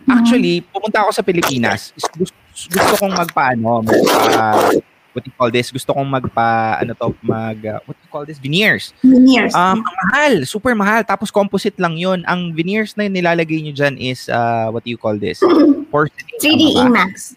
[0.08, 1.92] Actually, pumunta ako sa Pilipinas.
[2.16, 2.32] Gusto,
[2.72, 4.72] gusto kong magpaano, magpa,
[5.12, 5.68] what do you call this?
[5.74, 8.40] Gusto kong magpa, ano to, mag, uh, what do you call this?
[8.40, 8.96] Veneers.
[9.04, 9.52] Veneers.
[9.58, 11.02] Um, mahal, super mahal.
[11.04, 12.22] Tapos composite lang yun.
[12.30, 15.44] Ang veneers na nilalagay nyo dyan is, uh, what do you call this?
[15.92, 16.38] Porcelain.
[16.40, 17.04] 3D tama ba?
[17.04, 17.36] IMAX.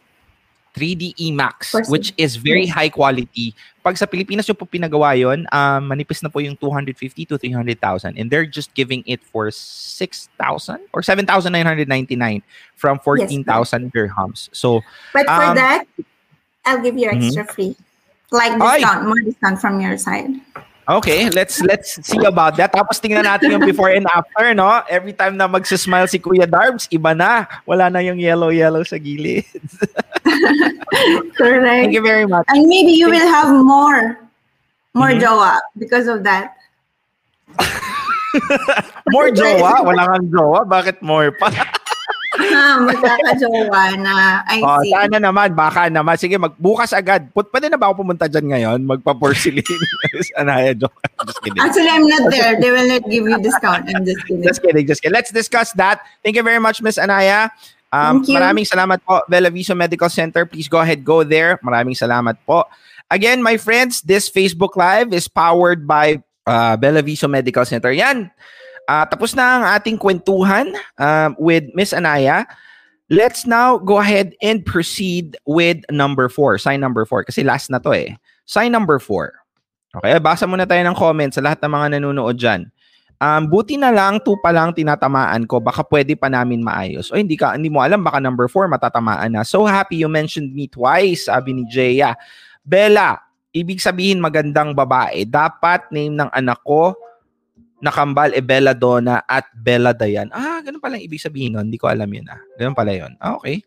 [0.75, 3.55] 3D Emax, which is very high quality.
[3.83, 8.15] Pag sa Pilipinas yung po pinagawa yun, um, manipis na po yung 250 to 300,000.
[8.17, 10.31] And they're just giving it for 6,000
[10.93, 12.43] or 7,999
[12.77, 14.49] from 14,000 dirhams.
[14.53, 14.81] So,
[15.13, 15.85] But for Um, that,
[16.65, 17.25] I'll give you Mhm.
[17.25, 17.75] extra free.
[18.31, 18.79] Like Ay!
[18.79, 20.31] discount, more discount from your side.
[20.99, 22.75] Okay, let's let's see about that.
[22.75, 24.83] Tapos tingnan natin yung before and after, no?
[24.91, 27.47] Every time na magsismile si Kuya Darbs, iba na.
[27.63, 29.47] Wala na yung yellow-yellow sa gilid.
[31.39, 31.63] Correct.
[31.63, 32.43] Thank you very much.
[32.51, 34.19] And maybe you will have more,
[34.91, 35.23] more Mhm.
[35.23, 36.59] jowa because of that.
[39.11, 39.83] More jowa?
[39.87, 40.63] Wala kang jowa?
[40.63, 41.51] Bakit more pa?
[42.41, 44.41] Ah, magkakajowa na.
[44.49, 44.91] I Oh, see.
[44.91, 46.17] sana naman, baka naman.
[46.17, 47.29] Sige, magbukas agad.
[47.31, 48.79] Put, pwede na ba ako pumunta dyan ngayon?
[48.85, 49.65] Magpa-porcelain.
[50.41, 50.97] Anaya, joke.
[51.27, 51.61] Just kidding.
[51.61, 52.57] Actually, I'm not there.
[52.57, 53.87] They will not give you discount.
[53.93, 54.43] I'm just kidding.
[54.43, 55.15] Just kidding, just kidding.
[55.15, 56.01] Let's discuss that.
[56.25, 57.53] Thank you very much, Miss Anaya.
[57.91, 58.35] Um, Thank you.
[58.39, 60.47] Maraming salamat po, Bella Viso Medical Center.
[60.47, 61.59] Please go ahead, go there.
[61.61, 62.65] Maraming salamat po.
[63.11, 67.91] Again, my friends, this Facebook Live is powered by uh, Bella Viso Medical Center.
[67.91, 68.31] Yan.
[68.91, 72.43] Ah, tapos na ang ating kwentuhan um, with Miss Anaya.
[73.07, 76.59] Let's now go ahead and proceed with number four.
[76.59, 77.23] Sign number four.
[77.23, 78.19] Kasi last na to eh.
[78.51, 79.39] Sign number four.
[79.95, 82.67] Okay, basa muna tayo ng comments sa lahat ng mga nanonood dyan.
[83.23, 85.63] Um, buti na lang, two pa lang tinatamaan ko.
[85.63, 87.15] Baka pwede pa namin maayos.
[87.15, 89.47] O hindi ka, hindi mo alam, baka number four matatamaan na.
[89.47, 92.19] So happy you mentioned me twice, sabi ni Jeya.
[92.67, 93.23] Bella,
[93.55, 95.31] ibig sabihin magandang babae.
[95.31, 96.99] Dapat name ng anak ko
[97.81, 100.29] nakambal e Bella Donna at Bella Dayan.
[100.33, 101.69] Ah, ganun pala ang ibig sabihin nun.
[101.69, 102.41] Hindi ko alam yun ah.
[102.61, 103.13] Ganun pala yun.
[103.21, 103.65] Ah, okay.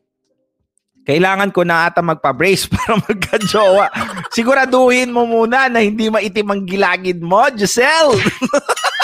[1.03, 3.91] Kailangan ko na ata magpa-brace para magka-jowa.
[4.32, 8.16] Siguraduhin mo muna na hindi maitim ang gilagid mo, Giselle.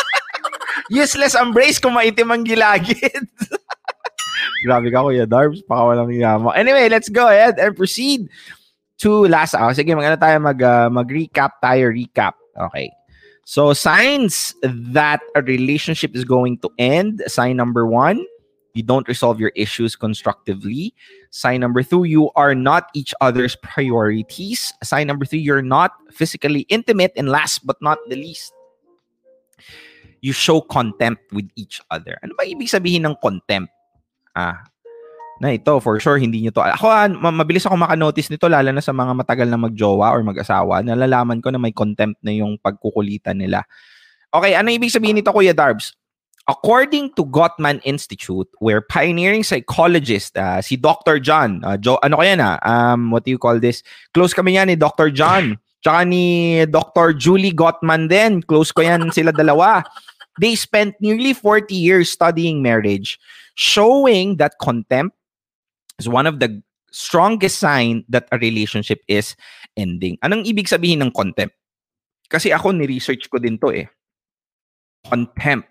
[0.90, 3.28] Useless ang brace kung maitim ang gilagid.
[4.66, 5.62] Grabe ka, Kuya Darbs.
[5.68, 6.56] Baka walang yama.
[6.56, 8.28] Anyway, let's go ahead and proceed
[9.00, 9.72] to last hour.
[9.72, 11.92] Sige, mag tayo mag, uh, mag-recap tayo.
[11.92, 12.36] Recap.
[12.56, 12.92] Okay.
[13.50, 17.26] So, signs that a relationship is going to end.
[17.26, 18.22] Sign number one,
[18.78, 20.94] you don't resolve your issues constructively.
[21.32, 24.72] Sign number two, you are not each other's priorities.
[24.84, 27.12] Sign number three, you're not physically intimate.
[27.18, 28.54] And last but not the least,
[30.22, 32.22] you show contempt with each other.
[32.22, 33.74] Ano ba ibig sabihin ng contempt?
[34.38, 34.62] Ah,
[35.40, 36.60] na ito, for sure, hindi nyo to.
[36.60, 40.22] Ako, ah, ma- mabilis ako makanotice nito, lalo na sa mga matagal na magjowa or
[40.24, 43.64] mag-asawa, nalalaman ko na may contempt na yung pagkukulitan nila.
[44.30, 45.96] Okay, ano ibig sabihin nito, Kuya Darbs?
[46.50, 51.22] According to Gottman Institute, where pioneering psychologist, ah, si Dr.
[51.24, 53.82] John, ah, Jo- ano kaya na, um, what do you call this?
[54.12, 55.10] Close kami yan ni Dr.
[55.14, 55.56] John.
[55.80, 57.16] Tsaka ni Dr.
[57.16, 58.44] Julie Gottman din.
[58.44, 59.80] Close ko yan sila dalawa.
[60.40, 63.20] They spent nearly 40 years studying marriage,
[63.56, 65.19] showing that contempt
[66.00, 69.36] is one of the strongest sign that a relationship is
[69.78, 70.18] ending.
[70.26, 71.54] Anong ibig sabihin ng contempt?
[72.30, 73.86] Kasi ako ni-research ko din to eh.
[75.06, 75.70] Contempt.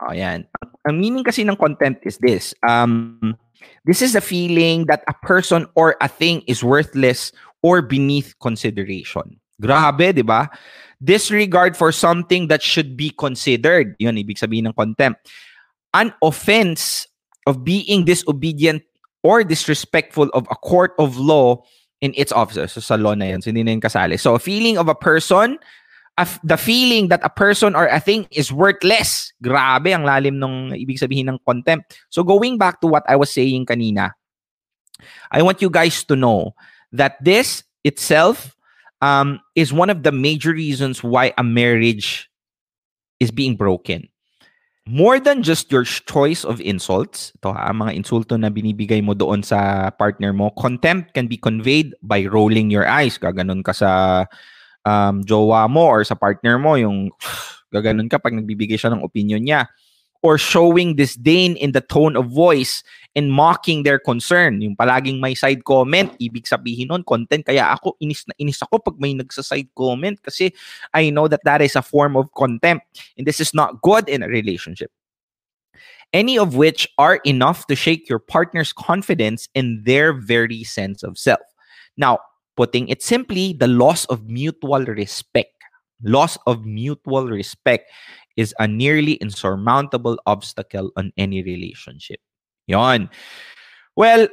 [0.00, 0.12] Oh.
[0.12, 2.56] Ang meaning kasi ng contempt is this.
[2.64, 3.36] Um,
[3.84, 9.36] this is the feeling that a person or a thing is worthless or beneath consideration.
[9.60, 10.48] Grabe, di ba?
[11.04, 13.92] Disregard for something that should be considered.
[14.00, 15.28] Yun, ibig sabihin ng contempt.
[15.92, 17.04] An offense
[17.44, 18.80] of being disobedient
[19.22, 21.62] or disrespectful of a court of law
[22.00, 22.72] in its officers.
[22.72, 23.42] So, sa law na yan.
[23.42, 24.18] So, hindi na kasali.
[24.18, 25.58] So, a feeling of a person,
[26.16, 29.32] a f- the feeling that a person or a thing is worthless.
[29.42, 32.00] Grabe, ang lalim nung ibig sabihin ng contempt.
[32.08, 34.12] So, going back to what I was saying kanina,
[35.30, 36.56] I want you guys to know
[36.92, 38.56] that this itself
[39.00, 42.28] um, is one of the major reasons why a marriage
[43.20, 44.08] is being broken.
[44.90, 49.46] More than just your choice of insults, ito ha, mga insulto na binibigay mo doon
[49.46, 53.14] sa partner mo, contempt can be conveyed by rolling your eyes.
[53.14, 54.26] Gaganon ka sa
[54.82, 57.14] um, jowa mo or sa partner mo, yung
[57.74, 59.70] gaganon ka pag nagbibigay siya ng opinion niya.
[60.22, 62.84] Or showing disdain in the tone of voice
[63.16, 64.60] and mocking their concern.
[64.60, 67.48] Yung palaging may side comment, ibig sabihin nun, contempt.
[67.48, 70.52] Kaya ako, inis na inis ako pag may nagsa-side comment kasi
[70.92, 72.84] I know that that is a form of contempt.
[73.16, 74.92] And this is not good in a relationship.
[76.12, 81.16] Any of which are enough to shake your partner's confidence in their very sense of
[81.16, 81.40] self.
[81.96, 82.18] Now,
[82.56, 85.54] putting it simply, the loss of mutual respect.
[86.02, 87.90] Loss of mutual respect
[88.36, 92.20] is a nearly insurmountable obstacle on any relationship.
[92.66, 93.10] Yon.
[93.96, 94.28] Well,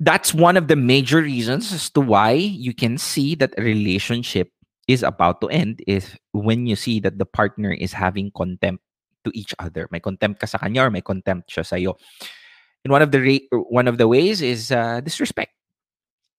[0.00, 4.50] that's one of the major reasons as to why you can see that a relationship
[4.88, 8.82] is about to end is when you see that the partner is having contempt
[9.24, 9.86] to each other.
[9.92, 11.96] May contempt ka sa kanya or may contempt siya sa'yo.
[12.84, 15.54] And one of the re- one of the ways is uh, disrespect.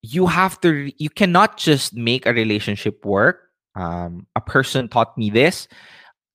[0.03, 5.31] you have to you cannot just make a relationship work um, a person taught me
[5.31, 5.67] this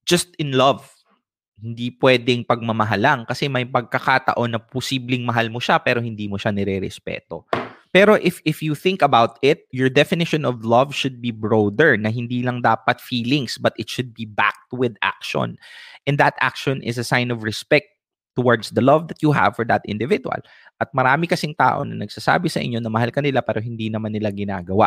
[0.08, 0.88] just in love
[1.58, 6.40] hindi pwedeng pagmamahal lang kasi may pagkakataon na posibleng mahal mo siya pero hindi mo
[6.40, 7.44] siya nirerespeto
[7.90, 12.08] pero if if you think about it your definition of love should be broader na
[12.14, 15.58] hindi lang dapat feelings but it should be backed with action
[16.06, 17.90] and that action is a sign of respect
[18.38, 20.38] towards the love that you have for that individual.
[20.78, 24.14] At marami kasing tao na nagsasabi sa inyo na mahal ka nila pero hindi naman
[24.14, 24.86] nila ginagawa.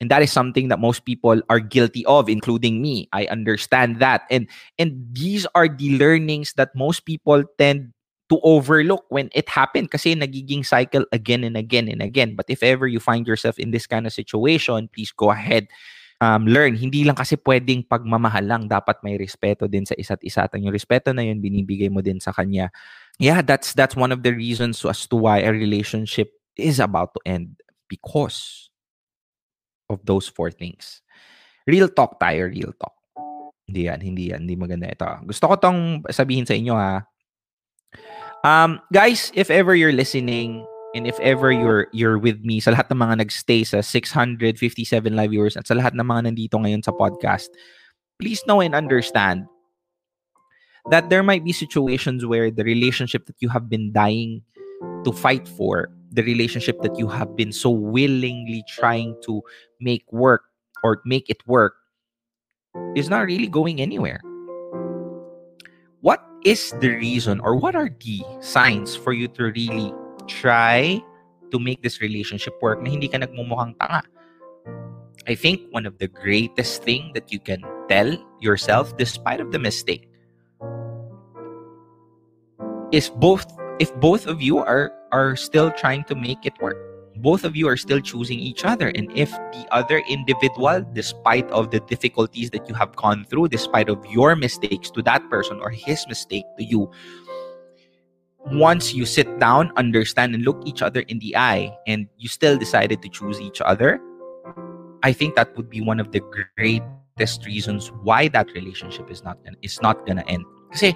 [0.00, 3.08] And that is something that most people are guilty of, including me.
[3.12, 4.28] I understand that.
[4.30, 7.96] And and these are the learnings that most people tend
[8.28, 12.34] to overlook when it happened kasi nagiging cycle again and again and again.
[12.34, 15.68] But if ever you find yourself in this kind of situation, please go ahead
[16.20, 16.76] um, learn.
[16.76, 18.62] Hindi lang kasi pwedeng pagmamahal lang.
[18.68, 20.48] Dapat may respeto din sa isa't isa.
[20.48, 22.72] At yung respeto na yun, binibigay mo din sa kanya.
[23.16, 27.20] Yeah, that's that's one of the reasons as to why a relationship is about to
[27.24, 28.68] end because
[29.88, 31.02] of those four things.
[31.66, 32.94] Real talk tayo, real talk.
[33.66, 35.06] Hindi yan, hindi yan, hindi maganda ito.
[35.26, 37.02] Gusto ko tong sabihin sa inyo ha.
[38.46, 40.62] Um, guys, if ever you're listening
[40.94, 44.54] and if ever you're you're with me sa lahat ng mga nagstay sa 657
[45.10, 47.50] live viewers at sa lahat ng mga nandito ngayon sa podcast,
[48.22, 49.50] please know and understand
[50.90, 54.46] that there might be situations where the relationship that you have been dying
[55.02, 59.42] to fight for, the relationship that you have been so willingly trying to
[59.80, 60.42] make work
[60.82, 61.74] or make it work
[62.94, 64.20] is not really going anywhere.
[66.00, 69.92] What is the reason or what are the signs for you to really
[70.26, 71.02] try
[71.50, 74.02] to make this relationship work na hindi ka nagmumukhang tanga?
[75.26, 79.58] I think one of the greatest thing that you can tell yourself despite of the
[79.58, 80.06] mistake
[82.92, 83.42] is both
[83.78, 86.76] if both of you are are still trying to make it work
[87.18, 88.88] both of you are still choosing each other.
[88.94, 93.88] And if the other individual despite of the difficulties that you have gone through despite
[93.88, 96.90] of your mistakes to that person or his mistake to you
[98.52, 102.56] once you sit down understand and look each other in the eye and you still
[102.56, 103.98] decided to choose each other
[105.02, 106.22] i think that would be one of the
[106.54, 110.46] greatest reasons why that relationship is not is not gonna end.
[110.70, 110.94] Kasi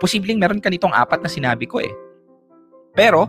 [0.00, 1.92] posibleng meron ka apat na sinabi ko eh
[2.96, 3.28] pero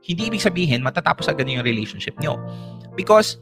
[0.00, 2.38] hindi ibig sabihin matatapos agad yung relationship nyo.
[2.96, 3.36] Because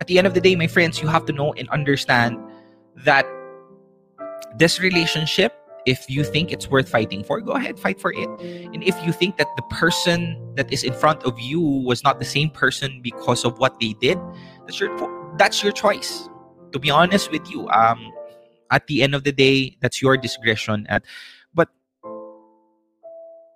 [0.00, 2.38] at the end of the day, my friends, you have to know and understand
[3.04, 3.26] that
[4.58, 5.52] this relationship,
[5.84, 8.28] if you think it's worth fighting for, go ahead, fight for it.
[8.72, 12.18] And if you think that the person that is in front of you was not
[12.18, 14.18] the same person because of what they did,
[14.66, 14.90] that's your
[15.36, 16.28] that's your choice.
[16.72, 18.12] To be honest with you, um,
[18.70, 20.86] at the end of the day, that's your discretion.
[20.88, 21.04] At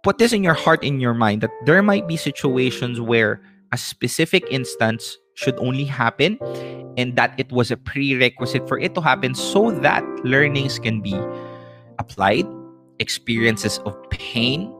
[0.02, 3.40] put this in your heart in your mind that there might be situations where
[3.72, 6.38] a specific instance should only happen
[6.96, 11.16] and that it was a prerequisite for it to happen so that learnings can be
[11.98, 12.46] applied.
[12.98, 14.72] Experiences of pain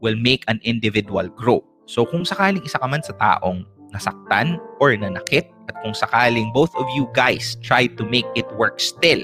[0.00, 1.64] will make an individual grow.
[1.86, 6.72] So kung sakaling isa ka man sa taong nasaktan or nanakit at kung sakaling both
[6.76, 9.20] of you guys try to make it work still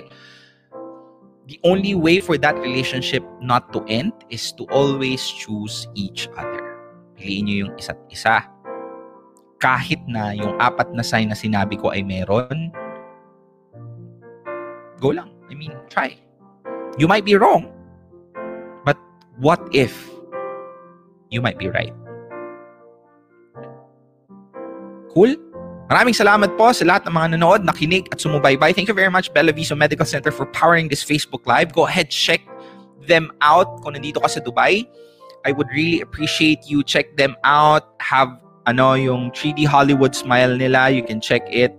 [1.49, 6.77] the only way for that relationship not to end is to always choose each other.
[7.17, 8.45] Piliin nyo yung isa't isa.
[9.59, 12.69] Kahit na yung apat na sign na sinabi ko ay meron,
[15.01, 15.33] go lang.
[15.49, 16.21] I mean, try.
[17.01, 17.73] You might be wrong,
[18.85, 19.01] but
[19.41, 19.97] what if
[21.33, 21.97] you might be right?
[25.09, 25.48] Cool?
[25.89, 28.77] Maraming salamat po sa lahat ng mga nanood, nakinig at sumubaybay.
[28.77, 31.73] Thank you very much, Bella Viso Medical Center for powering this Facebook Live.
[31.73, 32.45] Go ahead, check
[33.09, 34.85] them out kung nandito ka sa Dubai.
[35.49, 37.89] I would really appreciate you check them out.
[38.05, 38.37] Have
[38.69, 40.93] ano yung 3D Hollywood smile nila.
[40.93, 41.73] You can check it.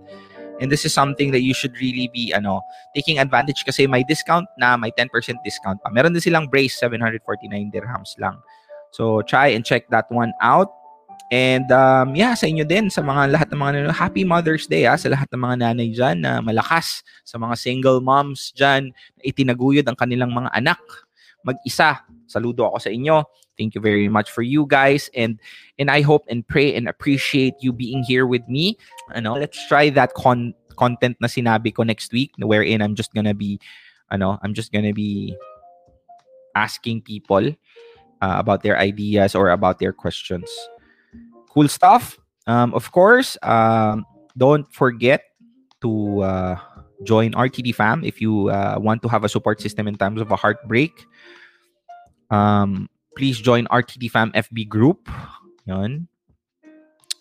[0.58, 2.66] And this is something that you should really be ano
[2.98, 5.06] taking advantage kasi may discount na, may 10%
[5.46, 5.88] discount pa.
[5.94, 8.42] Meron din silang brace, 749 dirhams lang.
[8.90, 10.79] So try and check that one out.
[11.30, 14.82] And um, yeah, sa inyo din, sa mga lahat ng mga nanonood, Happy Mother's Day
[14.90, 19.22] ha, sa lahat ng mga nanay dyan na malakas, sa mga single moms dyan na
[19.22, 20.82] itinaguyod ang kanilang mga anak.
[21.46, 23.22] Mag-isa, saludo ako sa inyo.
[23.54, 25.06] Thank you very much for you guys.
[25.14, 25.38] And
[25.78, 28.74] and I hope and pray and appreciate you being here with me.
[29.14, 33.38] Ano, let's try that con- content na sinabi ko next week wherein I'm just gonna
[33.38, 33.62] be
[34.10, 35.38] ano, I'm just gonna be
[36.58, 37.54] asking people
[38.18, 40.50] uh, about their ideas or about their questions
[41.50, 42.18] cool stuff.
[42.46, 44.06] Um, of course, um,
[44.38, 45.22] don't forget
[45.82, 46.56] to uh,
[47.02, 50.30] join RTD Fam if you uh, want to have a support system in times of
[50.30, 50.94] a heartbreak.
[52.30, 55.10] Um, please join RTD Fam FB group.
[55.66, 56.08] Yun.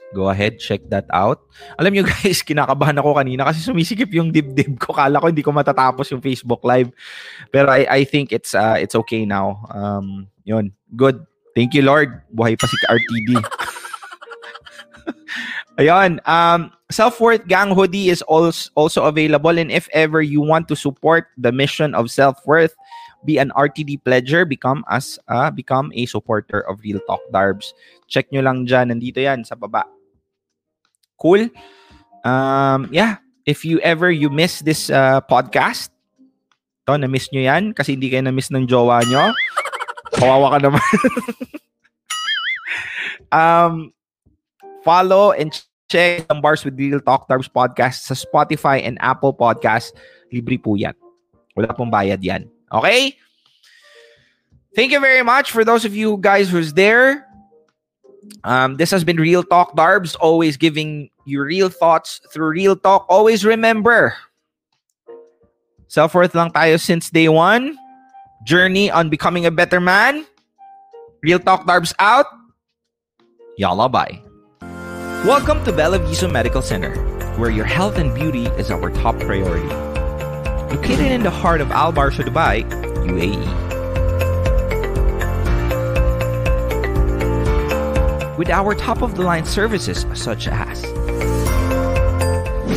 [0.10, 1.38] Go ahead, check that out.
[1.78, 4.90] Alam nyo guys, kinakabahan ako kanina kasi sumisikip yung dibdib ko.
[4.90, 6.90] Kala ko hindi ko matatapos yung Facebook Live.
[7.54, 9.70] Pero I, I think it's uh, it's okay now.
[9.70, 11.22] Um, yun, good.
[11.54, 12.26] Thank you Lord.
[12.34, 13.38] Buhay pa si RTD.
[15.80, 20.76] Ayun, um, Self-Worth Gang Hoodie is also, also available and if ever you want to
[20.76, 22.76] support the mission of Self-Worth,
[23.26, 27.74] be an RTD pledger, become as uh, become a supporter of Real Talk Darbs.
[28.08, 29.84] Check nyo lang dyan, nandito yan sa baba.
[31.20, 31.52] Cool?
[32.24, 35.92] Um, yeah, if you ever you miss this uh, podcast,
[36.88, 39.30] to, na-miss nyo yan kasi hindi kayo na-miss ng jowa nyo.
[40.18, 40.86] Kawawa ka naman.
[43.40, 43.74] um,
[44.84, 45.54] follow and
[45.90, 49.92] check ang Bars with Real Talk Darbs podcast sa Spotify and Apple Podcast.
[50.32, 50.94] Libre po yan.
[51.58, 52.46] Wala pong bayad yan.
[52.72, 53.18] Okay?
[54.76, 57.26] Thank you very much for those of you guys who's there.
[58.44, 63.06] Um, this has been Real Talk Darbs, always giving you real thoughts through real talk.
[63.10, 64.14] Always remember,
[65.88, 67.78] self-worth lang tayo since day one.
[68.46, 70.26] Journey on becoming a better man.
[71.24, 72.28] Real Talk Darbs out.
[73.58, 74.29] Yalla bye.
[75.26, 76.96] Welcome to Bella Viso Medical Center,
[77.36, 79.68] where your health and beauty is our top priority.
[80.74, 82.64] Located in the heart of Al Barsha, Dubai,
[83.04, 83.58] UAE.
[88.38, 90.84] With our top of the line services such as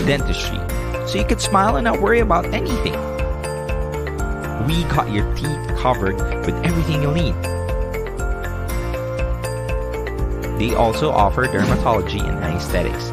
[0.05, 0.59] dentistry,
[1.07, 2.95] so you can smile and not worry about anything.
[4.67, 7.52] We got your teeth covered with everything you'll need.
[10.63, 13.11] They also offer dermatology and aesthetics.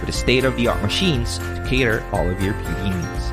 [0.00, 3.24] With state of the art machines to cater all of your beauty needs.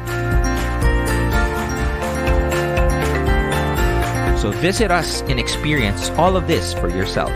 [4.40, 7.32] So visit us and experience all of this for yourself.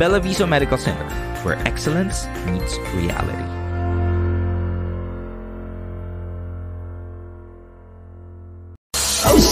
[0.00, 1.08] Bella Viso Medical Center,
[1.44, 3.57] where excellence meets reality.